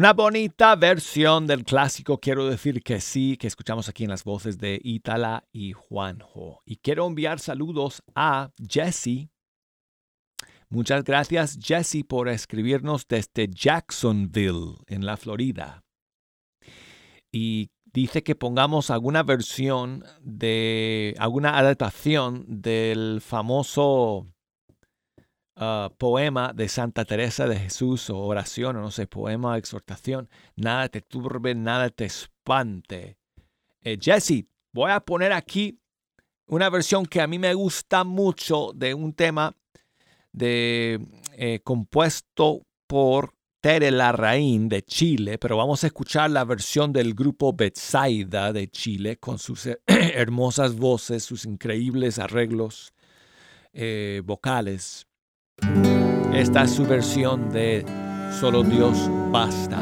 Una 0.07 0.13
bonita 0.13 0.77
versión 0.77 1.49
del 1.49 1.65
clásico, 1.65 2.21
quiero 2.21 2.47
decir 2.47 2.81
que 2.85 3.01
sí, 3.01 3.37
que 3.37 3.49
escuchamos 3.49 3.89
aquí 3.89 4.05
en 4.05 4.11
las 4.11 4.23
voces 4.23 4.57
de 4.57 4.81
Itala 4.85 5.49
y 5.51 5.73
Juanjo. 5.73 6.63
Y 6.65 6.77
quiero 6.77 7.09
enviar 7.09 7.41
saludos 7.41 8.05
a 8.15 8.53
Jesse. 8.71 9.29
Muchas 10.69 11.03
gracias 11.03 11.59
Jesse 11.61 12.05
por 12.07 12.29
escribirnos 12.29 13.09
desde 13.09 13.49
Jacksonville, 13.49 14.77
en 14.87 15.05
la 15.05 15.17
Florida. 15.17 15.83
Y 17.33 17.73
dice 17.85 18.23
que 18.23 18.37
pongamos 18.37 18.91
alguna 18.91 19.25
versión 19.25 20.05
de, 20.21 21.17
alguna 21.19 21.59
adaptación 21.59 22.45
del 22.47 23.21
famoso 23.21 24.29
uh, 25.57 25.95
poema 25.97 26.53
de 26.53 26.69
Santa 26.69 27.05
Teresa 27.05 27.47
de 27.47 27.59
Jesús 27.59 28.11
o 28.11 28.19
oración 28.19 28.77
o 28.77 28.81
no 28.81 28.91
sé, 28.91 29.07
poema, 29.07 29.59
exhortación. 29.59 30.29
Nada 30.55 30.89
te 30.89 31.01
turbe, 31.01 31.55
nada 31.55 31.91
te 31.91 32.05
espante. 32.05 33.19
Eh, 33.83 33.99
Jesse, 34.01 34.47
voy 34.73 34.91
a 34.91 35.01
poner 35.01 35.33
aquí 35.33 35.81
una 36.47 36.71
versión 36.71 37.07
que 37.07 37.21
a 37.21 37.27
mí 37.27 37.39
me 37.39 37.55
gusta 37.55 38.05
mucho 38.05 38.73
de 38.75 38.95
un 38.95 39.13
tema 39.13 39.57
de, 40.33 41.01
eh, 41.33 41.61
compuesto 41.65 42.63
por 42.87 43.35
Tere 43.61 43.91
Larraín 43.91 44.69
de 44.69 44.83
Chile, 44.83 45.39
pero 45.39 45.57
vamos 45.57 45.83
a 45.83 45.89
escuchar 45.89 46.31
la 46.31 46.45
versión 46.45 46.93
del 46.93 47.15
grupo 47.15 47.53
Betsaida 47.53 48.53
de 48.53 48.69
Chile 48.69 49.17
con 49.17 49.39
sus 49.39 49.67
hermosas 49.87 50.77
voces, 50.77 51.25
sus 51.25 51.45
increíbles 51.47 52.19
arreglos 52.19 52.93
eh, 53.73 54.23
vocales. 54.25 55.07
Esta 56.35 56.65
es 56.65 56.73
su 56.73 56.85
versión 56.85 57.51
de 57.51 57.83
Solo 58.39 58.63
Dios 58.63 59.11
basta. 59.33 59.79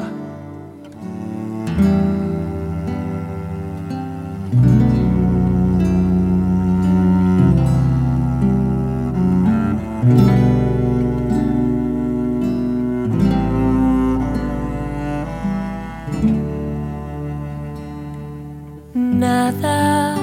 Nada 18.94 20.14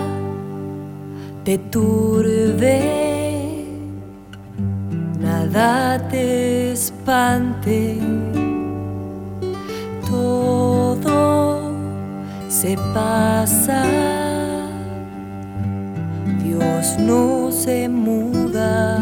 te 1.44 1.58
turbe 1.58 2.11
te 6.00 6.72
espante, 6.72 8.00
todo 10.10 11.72
se 12.48 12.78
pasa, 12.94 13.84
Dios 16.44 16.98
no 17.00 17.52
se 17.52 17.90
muda, 17.90 19.00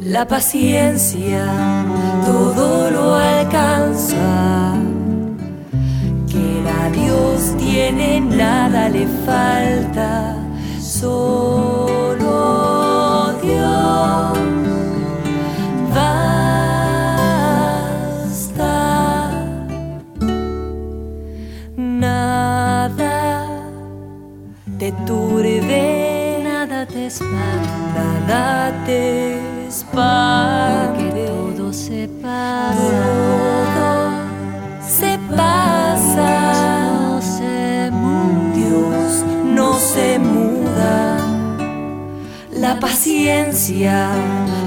la 0.00 0.26
paciencia 0.26 1.46
todo 2.24 2.90
lo 2.90 3.14
alcanza. 3.14 4.74
Que 6.28 6.64
a 6.82 6.90
Dios 6.90 7.54
tiene, 7.58 8.20
nada 8.20 8.88
le 8.88 9.06
falta, 9.26 10.36
solo 10.80 12.32
Dios. 13.42 14.63
La 43.14 43.44
paciencia 43.44 44.10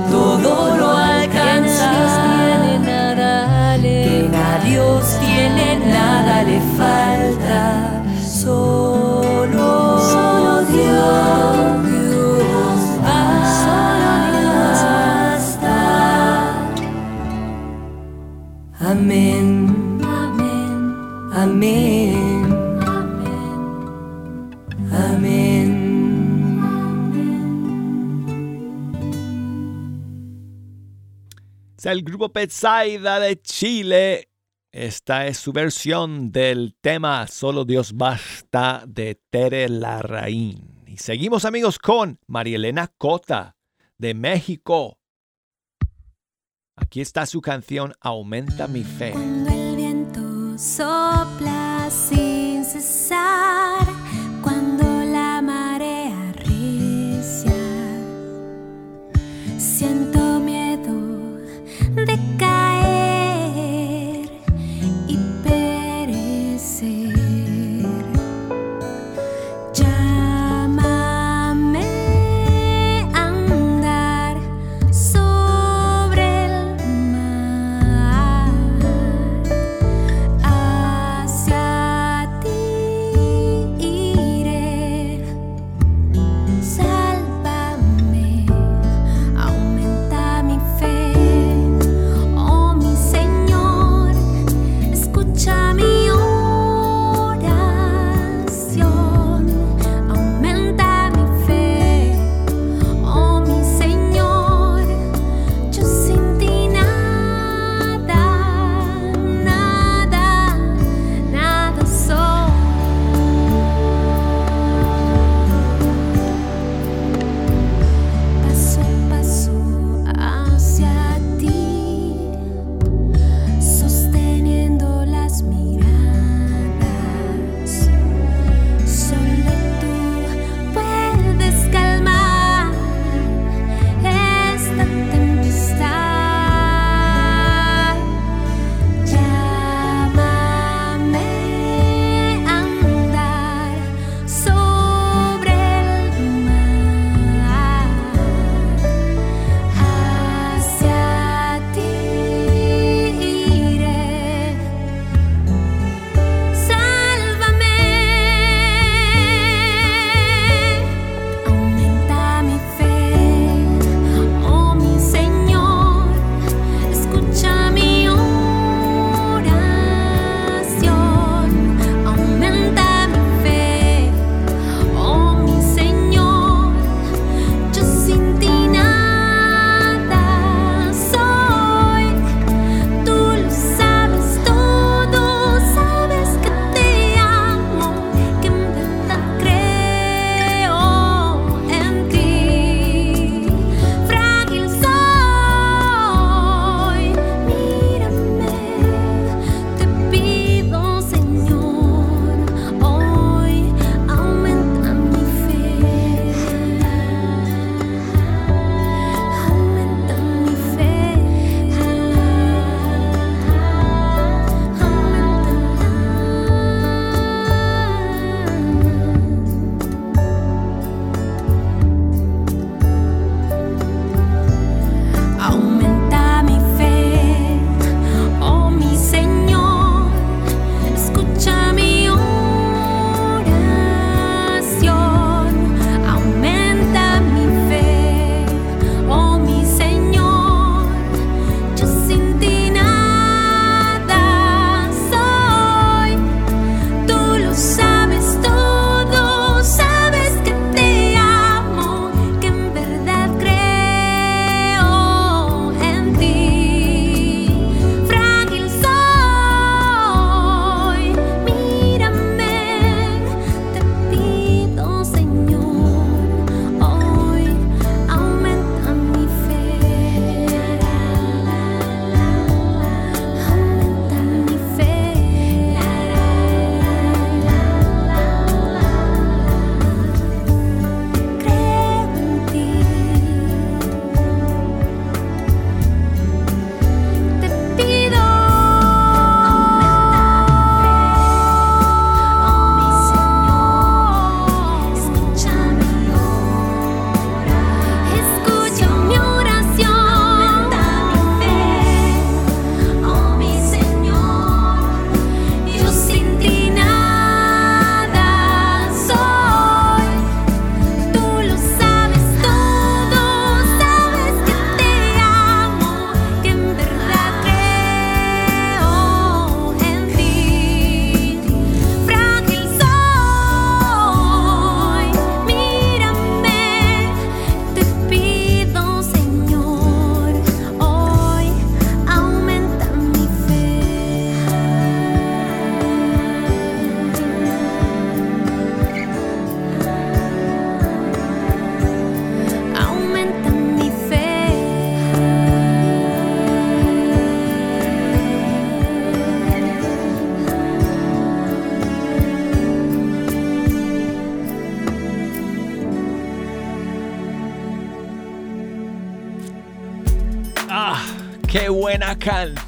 todo 0.10 0.78
lo 0.78 0.90
alcanza, 0.92 1.92
tiene 1.92 2.80
nada 2.80 3.78
que 3.82 4.30
a 4.36 4.60
Dios 4.66 5.18
tiene 5.20 5.80
nada 5.86 6.44
le 6.44 6.60
falta, 6.78 8.04
solo 8.26 9.88
Solo 10.00 10.62
Dios, 10.72 11.56
Dios. 11.90 12.80
Basta. 13.04 13.76
Amén, 18.80 19.37
el 31.92 32.04
grupo 32.04 32.30
Petsaida 32.30 33.20
de 33.20 33.42
Chile. 33.42 34.30
Esta 34.72 35.28
es 35.28 35.38
su 35.38 35.54
versión 35.54 36.32
del 36.32 36.76
tema 36.82 37.26
Solo 37.28 37.66
Dios 37.66 37.94
Basta 37.94 38.84
de 38.86 39.20
Tere 39.30 39.70
Larraín. 39.70 40.84
Y 40.86 40.98
seguimos 40.98 41.46
amigos 41.46 41.80
con 41.80 42.20
María 42.28 42.58
Elena 42.58 42.92
Cota 42.98 43.56
de 43.98 44.14
México. 44.14 45.00
Aquí 46.76 47.02
está 47.02 47.26
su 47.26 47.42
canción 47.42 47.94
Aumenta 48.02 48.68
mi 48.68 48.84
fe. 48.84 49.12
Cuando 49.12 49.50
el 49.52 49.76
viento 49.76 50.58
sopla 50.58 51.90
sin 51.90 52.66
cesar, 52.66 53.88
cuando 54.42 54.84
la 54.84 55.42
marea 55.42 56.34
siento 59.58 60.17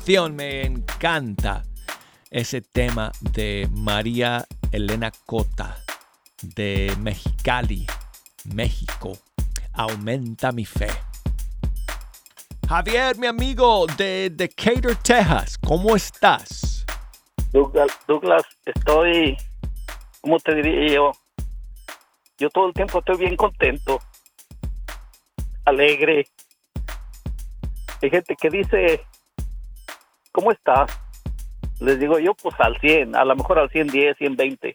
me 0.10 0.66
encanta 0.66 1.64
ese 2.32 2.62
tema 2.62 3.12
de 3.22 3.70
María 3.72 4.44
Elena 4.72 5.12
Cota 5.28 5.78
de 6.42 6.92
Mexicali, 7.00 7.86
México. 8.56 9.12
Aumenta 9.72 10.52
mi 10.52 10.66
fe. 10.66 10.90
Javier, 12.68 13.20
mi 13.20 13.28
amigo 13.28 13.86
de 13.98 14.32
Decatur, 14.32 14.96
Texas, 14.96 15.60
¿cómo 15.60 15.96
estás? 15.96 16.84
Douglas, 17.52 17.92
Douglas, 18.08 18.44
estoy, 18.66 19.38
¿cómo 20.22 20.40
te 20.40 20.56
diría 20.56 20.96
yo? 20.96 21.12
Yo 22.40 22.50
todo 22.50 22.66
el 22.66 22.74
tiempo 22.74 22.98
estoy 22.98 23.18
bien 23.18 23.36
contento, 23.36 24.00
alegre. 25.66 26.26
Hay 28.02 28.10
gente 28.10 28.36
que 28.36 28.50
dice, 28.50 29.06
¿cómo 30.32 30.52
estás? 30.52 31.00
Les 31.80 32.00
digo 32.00 32.20
yo, 32.20 32.34
pues 32.34 32.56
al 32.60 32.78
100, 32.80 33.16
a 33.16 33.24
lo 33.24 33.36
mejor 33.36 33.60
al 33.60 33.70
110, 33.70 34.18
120. 34.18 34.74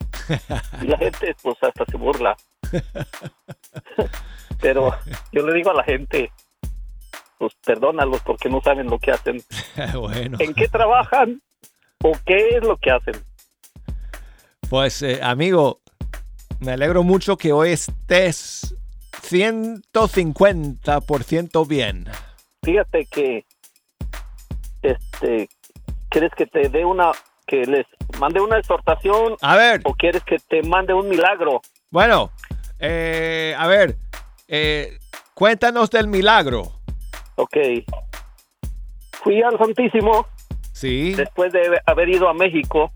Y 0.82 0.86
la 0.86 0.96
gente, 0.96 1.36
pues 1.42 1.56
hasta 1.62 1.84
se 1.84 1.96
burla. 1.96 2.36
Pero 4.60 4.96
yo 5.32 5.46
le 5.46 5.52
digo 5.52 5.70
a 5.70 5.74
la 5.74 5.84
gente, 5.84 6.32
pues 7.38 7.54
perdónalos 7.64 8.20
porque 8.22 8.48
no 8.48 8.60
saben 8.62 8.88
lo 8.88 8.98
que 8.98 9.10
hacen. 9.10 9.42
bueno. 9.98 10.38
¿En 10.40 10.54
qué 10.54 10.68
trabajan? 10.68 11.42
¿O 12.02 12.12
qué 12.24 12.56
es 12.56 12.62
lo 12.62 12.78
que 12.78 12.90
hacen? 12.90 13.16
Pues, 14.70 15.02
eh, 15.02 15.20
amigo, 15.22 15.82
me 16.60 16.72
alegro 16.72 17.02
mucho 17.02 17.36
que 17.36 17.52
hoy 17.52 17.68
estés 17.70 18.74
150% 19.22 21.68
bien. 21.68 22.06
Fíjate 22.62 23.06
que, 23.06 23.44
este, 24.84 25.48
¿quieres 26.08 26.30
que 26.36 26.46
te 26.46 26.68
dé 26.68 26.84
una, 26.84 27.10
que 27.46 27.64
les 27.64 27.86
mande 28.18 28.40
una 28.40 28.58
exhortación 28.58 29.36
A 29.40 29.56
ver, 29.56 29.80
o 29.84 29.94
quieres 29.94 30.22
que 30.24 30.38
te 30.38 30.62
mande 30.62 30.94
un 30.94 31.08
milagro? 31.08 31.60
bueno, 31.90 32.30
eh, 32.78 33.54
a 33.56 33.66
ver, 33.66 33.96
eh, 34.48 34.98
cuéntanos 35.34 35.90
del 35.90 36.06
milagro. 36.08 36.62
Ok. 37.36 37.56
Fui 39.22 39.42
al 39.42 39.56
Santísimo 39.58 40.26
Sí, 40.72 41.14
después 41.14 41.52
de 41.52 41.80
haber 41.86 42.08
ido 42.08 42.28
a 42.28 42.34
México 42.34 42.92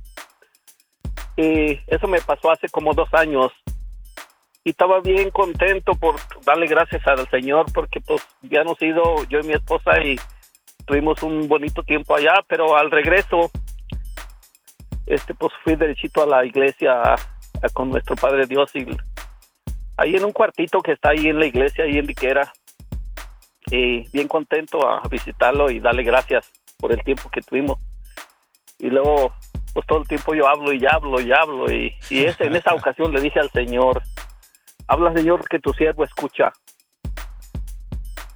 y 1.37 1.79
eso 1.87 2.09
me 2.09 2.21
pasó 2.21 2.51
hace 2.51 2.69
como 2.69 2.93
dos 2.93 3.09
años 3.13 3.53
y 4.65 4.71
estaba 4.71 5.01
bien 5.01 5.31
contento 5.31 5.93
por 5.95 6.17
darle 6.45 6.67
gracias 6.67 7.07
al 7.07 7.29
Señor 7.31 7.67
porque 7.73 8.01
pues 8.01 8.21
ya 8.43 8.63
hemos 8.63 8.83
ido 8.83 9.25
yo 9.29 9.39
y 9.39 9.45
mi 9.45 9.53
esposa 9.55 10.03
y 10.03 10.17
tuvimos 10.89 11.23
un 11.23 11.47
bonito 11.47 11.83
tiempo 11.83 12.17
allá 12.17 12.35
pero 12.49 12.77
al 12.77 12.91
regreso 12.91 13.51
este 15.07 15.35
pues 15.35 15.53
fui 15.63 15.77
derechito 15.77 16.23
a 16.23 16.27
la 16.27 16.45
iglesia 16.45 16.93
a- 17.01 17.15
a- 17.15 17.69
con 17.73 17.91
nuestro 17.91 18.17
Padre 18.17 18.47
Dios 18.47 18.75
y 18.75 18.87
ahí 19.97 20.15
en 20.17 20.25
un 20.25 20.33
cuartito 20.33 20.81
que 20.81 20.93
está 20.93 21.11
ahí 21.11 21.29
en 21.29 21.39
la 21.39 21.47
iglesia 21.47 21.85
ahí 21.85 21.99
en 21.99 22.07
Viquera. 22.07 22.53
Y 23.71 24.09
bien 24.13 24.29
contento 24.29 24.89
a 24.89 25.03
visitarlo 25.11 25.71
y 25.71 25.79
darle 25.79 26.03
gracias 26.03 26.51
por 26.79 26.91
el 26.91 27.03
tiempo 27.05 27.29
que 27.31 27.43
tuvimos. 27.43 27.79
Y 28.79 28.89
luego 28.89 29.35
pues 29.75 29.87
todo 29.87 29.99
el 30.01 30.09
tiempo 30.09 30.35
yo 30.35 30.47
hablo 30.49 30.73
y 30.73 30.87
hablo 30.87 31.21
y 31.21 31.31
hablo 31.33 31.71
y, 31.71 31.95
y 32.09 32.25
ese- 32.25 32.45
en 32.47 32.57
esa 32.57 32.73
ocasión 32.81 33.13
le 33.13 33.21
dije 33.21 33.39
al 33.41 33.51
Señor 33.51 34.03
habla 34.87 35.13
Señor 35.13 35.47
que 35.49 35.59
tu 35.59 35.73
siervo 35.75 36.03
escucha 36.05 36.51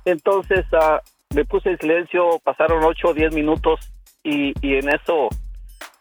entonces 0.05 0.64
ah, 0.72 1.00
me 1.35 1.45
puse 1.45 1.70
en 1.70 1.78
silencio 1.78 2.39
pasaron 2.45 2.83
ocho 2.85 3.09
o 3.09 3.14
diez 3.14 3.35
minutos 3.35 3.93
y, 4.22 4.53
y 4.64 4.74
en 4.74 4.89
eso 4.89 5.28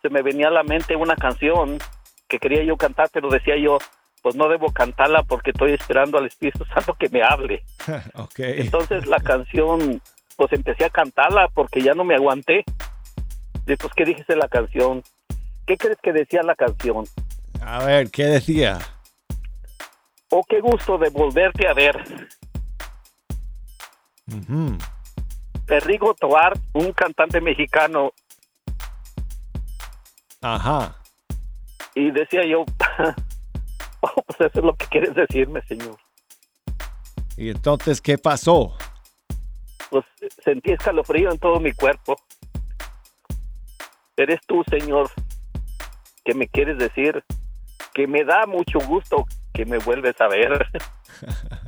se 0.01 0.09
me 0.09 0.21
venía 0.21 0.47
a 0.47 0.51
la 0.51 0.63
mente 0.63 0.95
una 0.95 1.15
canción 1.15 1.77
que 2.27 2.39
quería 2.39 2.63
yo 2.63 2.77
cantar 2.77 3.09
pero 3.11 3.29
decía 3.29 3.55
yo 3.57 3.77
pues 4.21 4.35
no 4.35 4.47
debo 4.47 4.71
cantarla 4.71 5.23
porque 5.23 5.51
estoy 5.51 5.73
esperando 5.73 6.17
al 6.17 6.27
Espíritu 6.27 6.63
Santo 6.65 6.93
que 6.93 7.09
me 7.09 7.23
hable 7.23 7.63
ok. 8.15 8.39
entonces 8.39 9.07
la 9.07 9.19
canción, 9.19 10.01
pues 10.37 10.53
empecé 10.53 10.85
a 10.85 10.89
cantarla 10.89 11.47
porque 11.53 11.81
ya 11.81 11.93
no 11.93 12.03
me 12.03 12.15
aguanté. 12.15 12.63
Después, 13.65 13.93
¿qué 13.95 14.05
dijiste 14.05 14.35
la 14.35 14.47
canción? 14.47 15.03
¿Qué 15.67 15.77
crees 15.77 15.97
que 16.01 16.13
decía 16.13 16.41
la 16.43 16.55
canción? 16.55 17.05
A 17.61 17.83
ver, 17.85 18.09
¿qué 18.09 18.25
decía? 18.25 18.79
Oh, 20.29 20.43
qué 20.47 20.59
gusto 20.61 20.97
de 20.97 21.09
volverte 21.09 21.67
a 21.67 21.73
ver. 21.73 22.03
Perrigo 25.71 26.13
Toar, 26.15 26.51
un 26.73 26.91
cantante 26.91 27.39
mexicano, 27.39 28.11
Ajá. 30.41 30.97
y 31.95 32.11
decía 32.11 32.41
yo, 32.45 32.65
oh, 34.01 34.21
pues 34.27 34.51
eso 34.51 34.59
es 34.59 34.65
lo 34.65 34.75
que 34.75 34.85
quieres 34.87 35.15
decirme, 35.15 35.61
Señor. 35.61 35.95
¿Y 37.37 37.51
entonces 37.51 38.01
qué 38.01 38.17
pasó? 38.17 38.75
Pues 39.89 40.03
sentí 40.43 40.73
escalofrío 40.73 41.31
en 41.31 41.39
todo 41.39 41.61
mi 41.61 41.71
cuerpo. 41.71 42.17
Eres 44.17 44.41
tú, 44.45 44.65
Señor, 44.69 45.09
que 46.25 46.33
me 46.33 46.49
quieres 46.49 46.79
decir 46.79 47.23
que 47.93 48.07
me 48.07 48.25
da 48.25 48.45
mucho 48.45 48.79
gusto 48.79 49.25
que 49.53 49.65
me 49.65 49.77
vuelves 49.77 50.19
a 50.19 50.27
ver. 50.27 50.67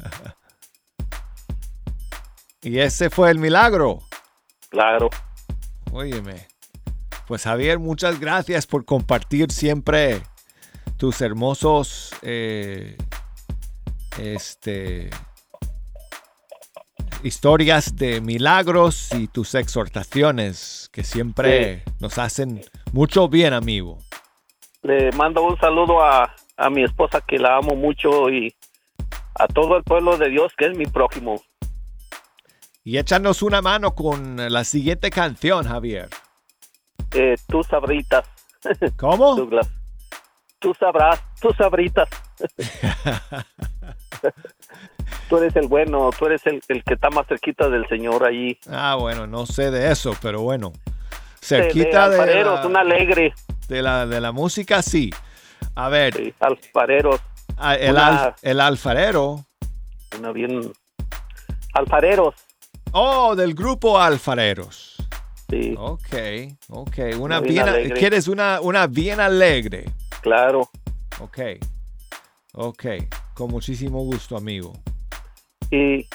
Y 2.63 2.79
ese 2.79 3.09
fue 3.09 3.29
el 3.29 3.39
milagro. 3.39 3.99
claro. 4.69 5.09
Óyeme. 5.91 6.47
Pues 7.27 7.43
Javier, 7.43 7.77
muchas 7.77 8.19
gracias 8.19 8.65
por 8.65 8.83
compartir 8.83 9.51
siempre 9.51 10.21
tus 10.97 11.21
hermosos 11.21 12.15
eh, 12.21 12.97
este, 14.19 15.09
historias 17.23 17.95
de 17.95 18.21
milagros 18.21 19.13
y 19.13 19.27
tus 19.27 19.55
exhortaciones 19.55 20.89
que 20.91 21.03
siempre 21.03 21.83
nos 21.99 22.17
hacen 22.17 22.61
mucho 22.91 23.29
bien, 23.29 23.53
amigo. 23.53 23.99
Le 24.81 25.11
mando 25.11 25.43
un 25.43 25.57
saludo 25.59 26.03
a, 26.03 26.35
a 26.57 26.69
mi 26.69 26.83
esposa 26.83 27.21
que 27.21 27.37
la 27.37 27.57
amo 27.57 27.75
mucho 27.75 28.29
y 28.29 28.53
a 29.35 29.47
todo 29.47 29.77
el 29.77 29.83
pueblo 29.83 30.17
de 30.17 30.29
Dios 30.29 30.53
que 30.57 30.65
es 30.65 30.77
mi 30.77 30.85
prójimo. 30.85 31.41
Y 32.83 32.97
échanos 32.97 33.41
una 33.41 33.61
mano 33.61 33.95
con 33.95 34.35
la 34.51 34.63
siguiente 34.63 35.09
canción, 35.09 35.65
Javier. 35.67 36.09
Eh, 37.13 37.35
tú 37.47 37.63
sabritas, 37.63 38.25
¿Cómo? 38.97 39.35
Douglas. 39.35 39.69
Tú 40.59 40.73
sabrás, 40.79 41.21
tú 41.41 41.51
sabritas. 41.57 42.07
tú 45.29 45.37
eres 45.37 45.55
el 45.55 45.67
bueno, 45.67 46.09
tú 46.17 46.25
eres 46.25 46.45
el, 46.45 46.61
el 46.67 46.83
que 46.83 46.93
está 46.95 47.09
más 47.09 47.27
cerquita 47.27 47.69
del 47.69 47.87
Señor 47.87 48.25
ahí. 48.25 48.57
Ah, 48.69 48.95
bueno, 48.99 49.27
no 49.27 49.45
sé 49.45 49.71
de 49.71 49.91
eso, 49.91 50.15
pero 50.21 50.41
bueno. 50.41 50.71
Cerquita 51.41 52.07
de 52.09 52.15
de, 52.15 52.21
alfareros, 52.21 52.59
la, 52.61 52.67
un 52.67 52.77
alegre. 52.77 53.33
de 53.67 53.81
la, 53.81 54.05
de 54.05 54.21
la 54.21 54.31
música, 54.31 54.81
sí. 54.81 55.09
A 55.75 55.89
ver, 55.89 56.13
Sí, 56.15 56.33
alfareros, 56.39 57.19
ah, 57.57 57.75
el, 57.75 57.91
una- 57.91 58.23
al- 58.25 58.35
el 58.41 58.59
alfarero. 58.61 59.45
una 60.17 60.31
bien... 60.31 60.71
Alfareros, 61.73 62.35
Oh, 62.93 63.35
del 63.35 63.53
grupo 63.55 63.99
Alfareros. 63.99 64.95
sí, 65.49 65.75
Ok, 65.77 66.15
ok. 66.69 66.97
Una 67.19 67.39
bien 67.39 67.53
bien, 67.55 67.67
alegre. 67.69 67.99
¿Quieres 67.99 68.27
una, 68.27 68.61
una 68.61 68.87
bien 68.87 69.19
alegre? 69.19 69.85
claro. 70.21 70.69
Ok, 71.19 71.39
ok. 72.53 72.85
Con 73.35 73.51
muchísimo 73.51 73.99
gusto, 74.03 74.35
amigo. 74.37 74.73
y, 75.71 76.07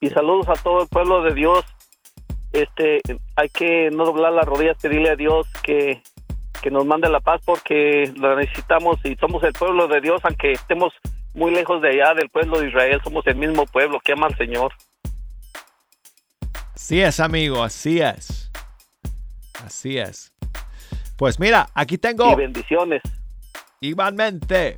y 0.00 0.10
saludos 0.10 0.48
a 0.48 0.54
todo 0.62 0.82
el 0.82 0.88
pueblo 0.88 1.22
de 1.22 1.34
Dios. 1.34 1.64
Este, 2.52 3.00
hay 3.34 3.48
que 3.50 3.90
no 3.90 4.04
doblar 4.04 4.32
las 4.32 4.46
rodillas, 4.46 4.76
pedirle 4.80 5.10
a 5.10 5.16
Dios 5.16 5.46
que, 5.62 6.02
que 6.62 6.70
nos 6.70 6.86
mande 6.86 7.08
la 7.10 7.20
paz 7.20 7.40
porque 7.44 8.10
la 8.16 8.34
necesitamos 8.36 8.98
y 9.04 9.14
somos 9.16 9.42
el 9.42 9.52
pueblo 9.52 9.88
de 9.88 10.00
Dios, 10.00 10.20
aunque 10.24 10.52
estemos 10.52 10.92
muy 11.34 11.50
lejos 11.52 11.82
de 11.82 11.90
allá 11.90 12.14
del 12.14 12.30
pueblo 12.30 12.58
de 12.60 12.68
Israel, 12.68 12.98
somos 13.04 13.26
el 13.26 13.36
mismo 13.36 13.66
pueblo 13.66 14.00
que 14.02 14.12
ama 14.12 14.26
al 14.28 14.36
Señor. 14.38 14.72
Así 16.76 17.00
es, 17.00 17.20
amigo, 17.20 17.64
así 17.64 18.00
es. 18.00 18.50
Así 19.64 19.96
es. 19.96 20.32
Pues 21.16 21.40
mira, 21.40 21.70
aquí 21.74 21.96
tengo... 21.96 22.30
Y 22.30 22.36
bendiciones. 22.36 23.02
Igualmente, 23.80 24.76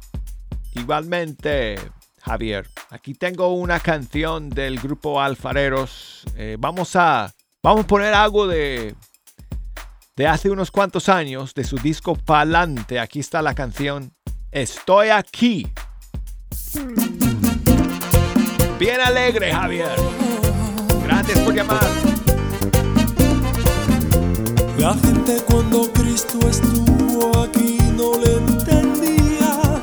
igualmente, 0.74 1.74
Javier. 2.20 2.68
Aquí 2.90 3.14
tengo 3.14 3.52
una 3.52 3.80
canción 3.80 4.48
del 4.48 4.78
grupo 4.78 5.20
Alfareros. 5.20 6.24
Eh, 6.36 6.56
vamos 6.58 6.94
a 6.94 7.34
vamos 7.62 7.84
a 7.84 7.86
poner 7.88 8.14
algo 8.14 8.46
de 8.46 8.94
de 10.16 10.26
hace 10.26 10.50
unos 10.50 10.70
cuantos 10.70 11.08
años 11.08 11.52
de 11.52 11.64
su 11.64 11.76
disco 11.76 12.14
Palante. 12.14 13.00
Aquí 13.00 13.18
está 13.18 13.42
la 13.42 13.54
canción 13.54 14.12
Estoy 14.52 15.08
aquí. 15.10 15.66
Bien 18.78 19.00
alegre, 19.00 19.52
Javier 19.52 20.27
por 21.36 21.54
llamar. 21.54 21.86
La 24.78 24.94
gente 24.94 25.42
cuando 25.46 25.92
Cristo 25.92 26.38
estuvo 26.48 27.38
aquí 27.42 27.78
no 27.96 28.18
le 28.18 28.36
entendía. 28.36 29.82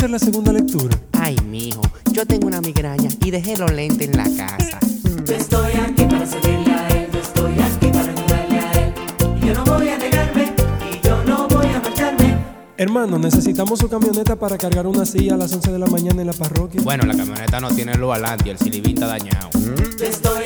Hacer 0.00 0.10
la 0.10 0.18
segunda 0.18 0.50
lectura? 0.50 0.98
Ay, 1.12 1.36
mijo, 1.46 1.82
yo 2.10 2.24
tengo 2.24 2.46
una 2.46 2.62
migraña 2.62 3.10
y 3.22 3.30
dejé 3.30 3.58
los 3.58 3.70
lentes 3.70 4.08
en 4.08 4.16
la 4.16 4.24
casa. 4.24 4.78
Yo 5.26 5.34
estoy 5.34 5.72
aquí 5.74 6.04
para 6.04 6.24
servirle 6.24 6.72
a 6.72 6.88
él, 6.88 7.08
yo 7.12 7.18
estoy 7.18 7.52
aquí 7.60 7.86
para 7.88 8.10
ayudarle 8.10 8.58
a 8.60 8.72
él. 8.72 8.94
Y 9.42 9.46
yo 9.46 9.54
no 9.54 9.64
voy 9.64 9.88
a 9.90 9.98
negarme 9.98 10.54
y 10.90 11.06
yo 11.06 11.22
no 11.24 11.46
voy 11.48 11.66
a 11.66 11.80
marcharme. 11.80 12.38
Hermano, 12.78 13.18
necesitamos 13.18 13.78
su 13.78 13.90
camioneta 13.90 14.36
para 14.36 14.56
cargar 14.56 14.86
una 14.86 15.04
silla 15.04 15.34
a 15.34 15.36
las 15.36 15.52
11 15.52 15.70
de 15.70 15.78
la 15.78 15.86
mañana 15.86 16.22
en 16.22 16.28
la 16.28 16.32
parroquia. 16.32 16.80
Bueno, 16.82 17.04
la 17.04 17.14
camioneta 17.14 17.60
no 17.60 17.68
tiene 17.68 17.94
luz 17.96 18.12
adelante 18.12 18.44
y 18.46 18.50
el 18.52 18.58
silibín 18.58 18.94
está 18.94 19.06
dañado. 19.06 19.50
Yo 19.52 20.06
estoy 20.06 20.44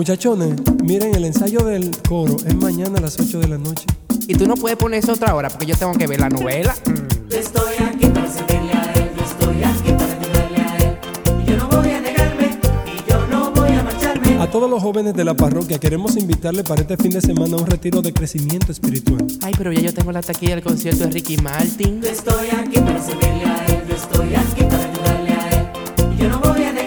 Muchachones, 0.00 0.54
miren, 0.82 1.14
el 1.14 1.26
ensayo 1.26 1.62
del 1.62 1.90
coro 2.08 2.34
es 2.46 2.54
mañana 2.54 2.96
a 2.96 3.02
las 3.02 3.20
8 3.20 3.38
de 3.38 3.48
la 3.48 3.58
noche. 3.58 3.84
Y 4.26 4.34
tú 4.34 4.48
no 4.48 4.54
puedes 4.54 4.78
poner 4.78 5.00
eso 5.00 5.12
otra 5.12 5.34
hora 5.34 5.50
porque 5.50 5.66
yo 5.66 5.76
tengo 5.76 5.92
que 5.92 6.06
ver 6.06 6.20
la 6.20 6.30
novela. 6.30 6.74
Yo 7.28 7.36
estoy 7.36 7.74
aquí 7.84 8.06
para 8.06 8.32
servirle 8.32 8.72
a 8.72 8.92
él, 8.94 9.10
yo 9.14 9.22
estoy 9.22 9.62
aquí 9.62 9.92
para 9.92 10.14
ayudarle 10.14 10.56
a 10.56 10.76
él. 10.78 10.96
Y 11.44 11.50
yo 11.50 11.56
no 11.58 11.68
voy 11.68 11.90
a 11.90 12.00
negarme 12.00 12.58
y 12.86 13.10
yo 13.10 13.26
no 13.26 13.50
voy 13.50 13.68
a 13.72 13.82
marcharme. 13.82 14.42
A 14.42 14.50
todos 14.50 14.70
los 14.70 14.82
jóvenes 14.82 15.12
de 15.12 15.22
la 15.22 15.34
parroquia 15.34 15.78
queremos 15.78 16.16
invitarles 16.16 16.64
para 16.64 16.80
este 16.80 16.96
fin 16.96 17.10
de 17.10 17.20
semana 17.20 17.58
a 17.58 17.60
un 17.60 17.66
retiro 17.66 18.00
de 18.00 18.14
crecimiento 18.14 18.72
espiritual. 18.72 19.26
Ay, 19.42 19.52
pero 19.58 19.70
ya 19.70 19.82
yo 19.82 19.92
tengo 19.92 20.12
la 20.12 20.22
taquilla 20.22 20.54
del 20.54 20.64
concierto 20.64 21.04
de 21.04 21.10
Ricky 21.10 21.36
Martin. 21.36 22.00
Yo 22.00 22.08
estoy 22.08 22.48
aquí 22.48 22.80
para 22.80 23.02
servirle 23.04 23.44
a 23.44 23.66
él, 23.66 23.82
yo 23.86 23.94
estoy 23.96 24.34
aquí 24.34 24.62
para 24.62 24.82
ayudarle 24.82 25.30
a 25.30 25.50
él. 25.50 26.14
Y 26.14 26.22
yo 26.22 26.28
no 26.30 26.38
voy 26.40 26.62
a 26.62 26.72
negarme 26.72 26.79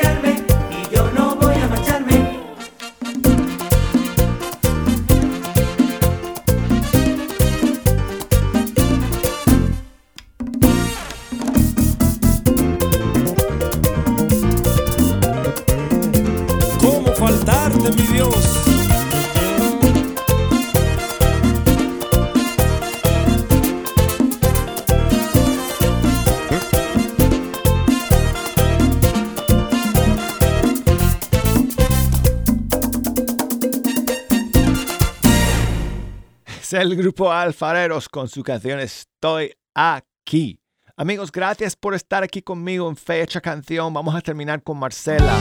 el 36.82 36.96
grupo 36.96 37.32
Alfareros 37.32 38.10
con 38.10 38.28
su 38.28 38.42
canción 38.42 38.80
Estoy 38.80 39.54
aquí. 39.76 40.60
Amigos, 40.96 41.32
gracias 41.32 41.76
por 41.76 41.94
estar 41.94 42.24
aquí 42.24 42.42
conmigo 42.42 42.90
en 42.90 42.96
Fecha 42.96 43.42
Canción. 43.42 43.94
Vamos 43.94 44.16
a 44.16 44.22
terminar 44.22 44.64
con 44.64 44.80
Marcela. 44.80 45.36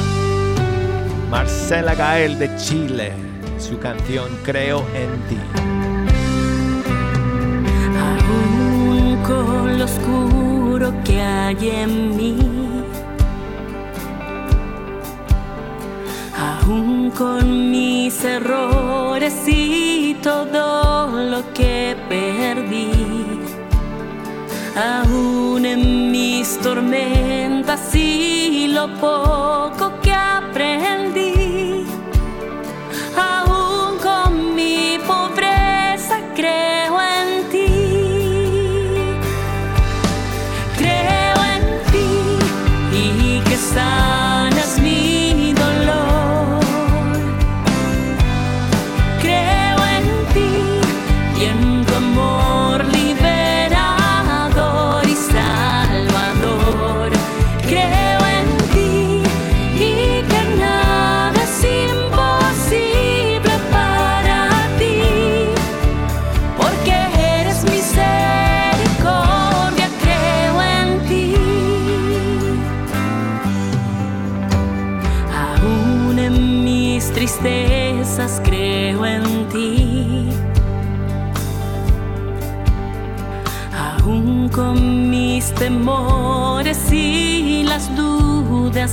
Marcela 1.31 1.95
Gael 1.95 2.39
de 2.39 2.55
Chile. 2.57 3.13
Su 3.59 3.79
canción 3.79 4.29
Creo 4.45 4.87
en 4.95 5.11
ti. 5.29 5.39
Aún 7.99 9.23
con 9.23 9.79
lo 9.79 9.85
oscuro 9.85 10.93
que 11.05 11.21
hay 11.21 11.71
en 11.71 12.17
mí, 12.17 12.39
aún 16.63 17.11
con 17.11 17.71
mis 17.71 18.25
errores 18.25 19.35
y 19.47 20.17
todo 20.23 21.09
lo 21.31 21.53
que 21.53 21.97
perdí, 22.09 22.91
aún 24.77 25.65
en 25.67 26.11
mis 26.11 26.59
tormentas 26.59 27.95
y 27.95 28.69
lo 28.69 28.89
poco 28.95 29.93
que 30.03 30.13
aprendí. 30.13 31.22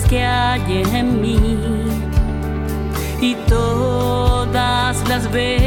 que 0.07 0.23
hay 0.23 0.83
en 0.93 1.21
mí. 1.21 1.39
Y 3.21 3.35
todas 3.47 5.07
las 5.09 5.31
veces 5.31 5.58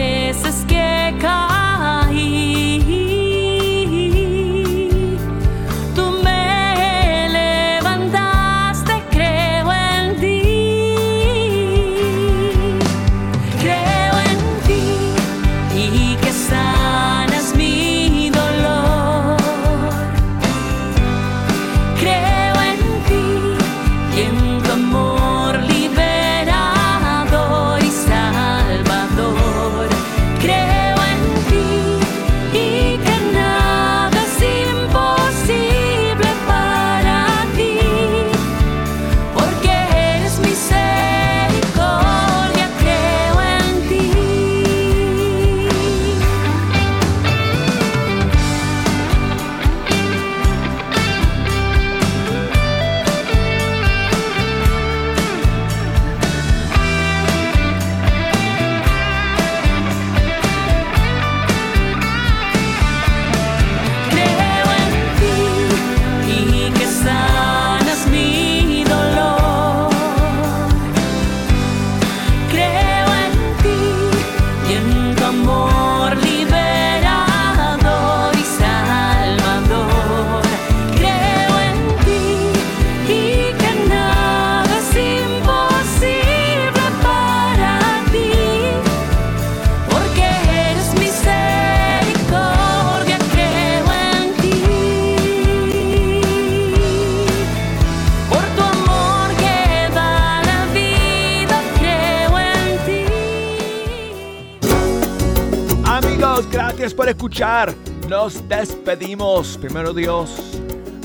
Nos 108.09 108.47
despedimos. 108.47 109.57
Primero 109.59 109.95
Dios. 109.95 110.59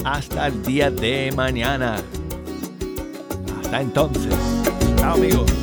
Hasta 0.03 0.47
el 0.47 0.61
día 0.63 0.91
de 0.91 1.31
mañana. 1.35 1.95
Hasta 3.61 3.81
entonces. 3.81 4.35
Chao 4.97 5.13
amigos. 5.13 5.56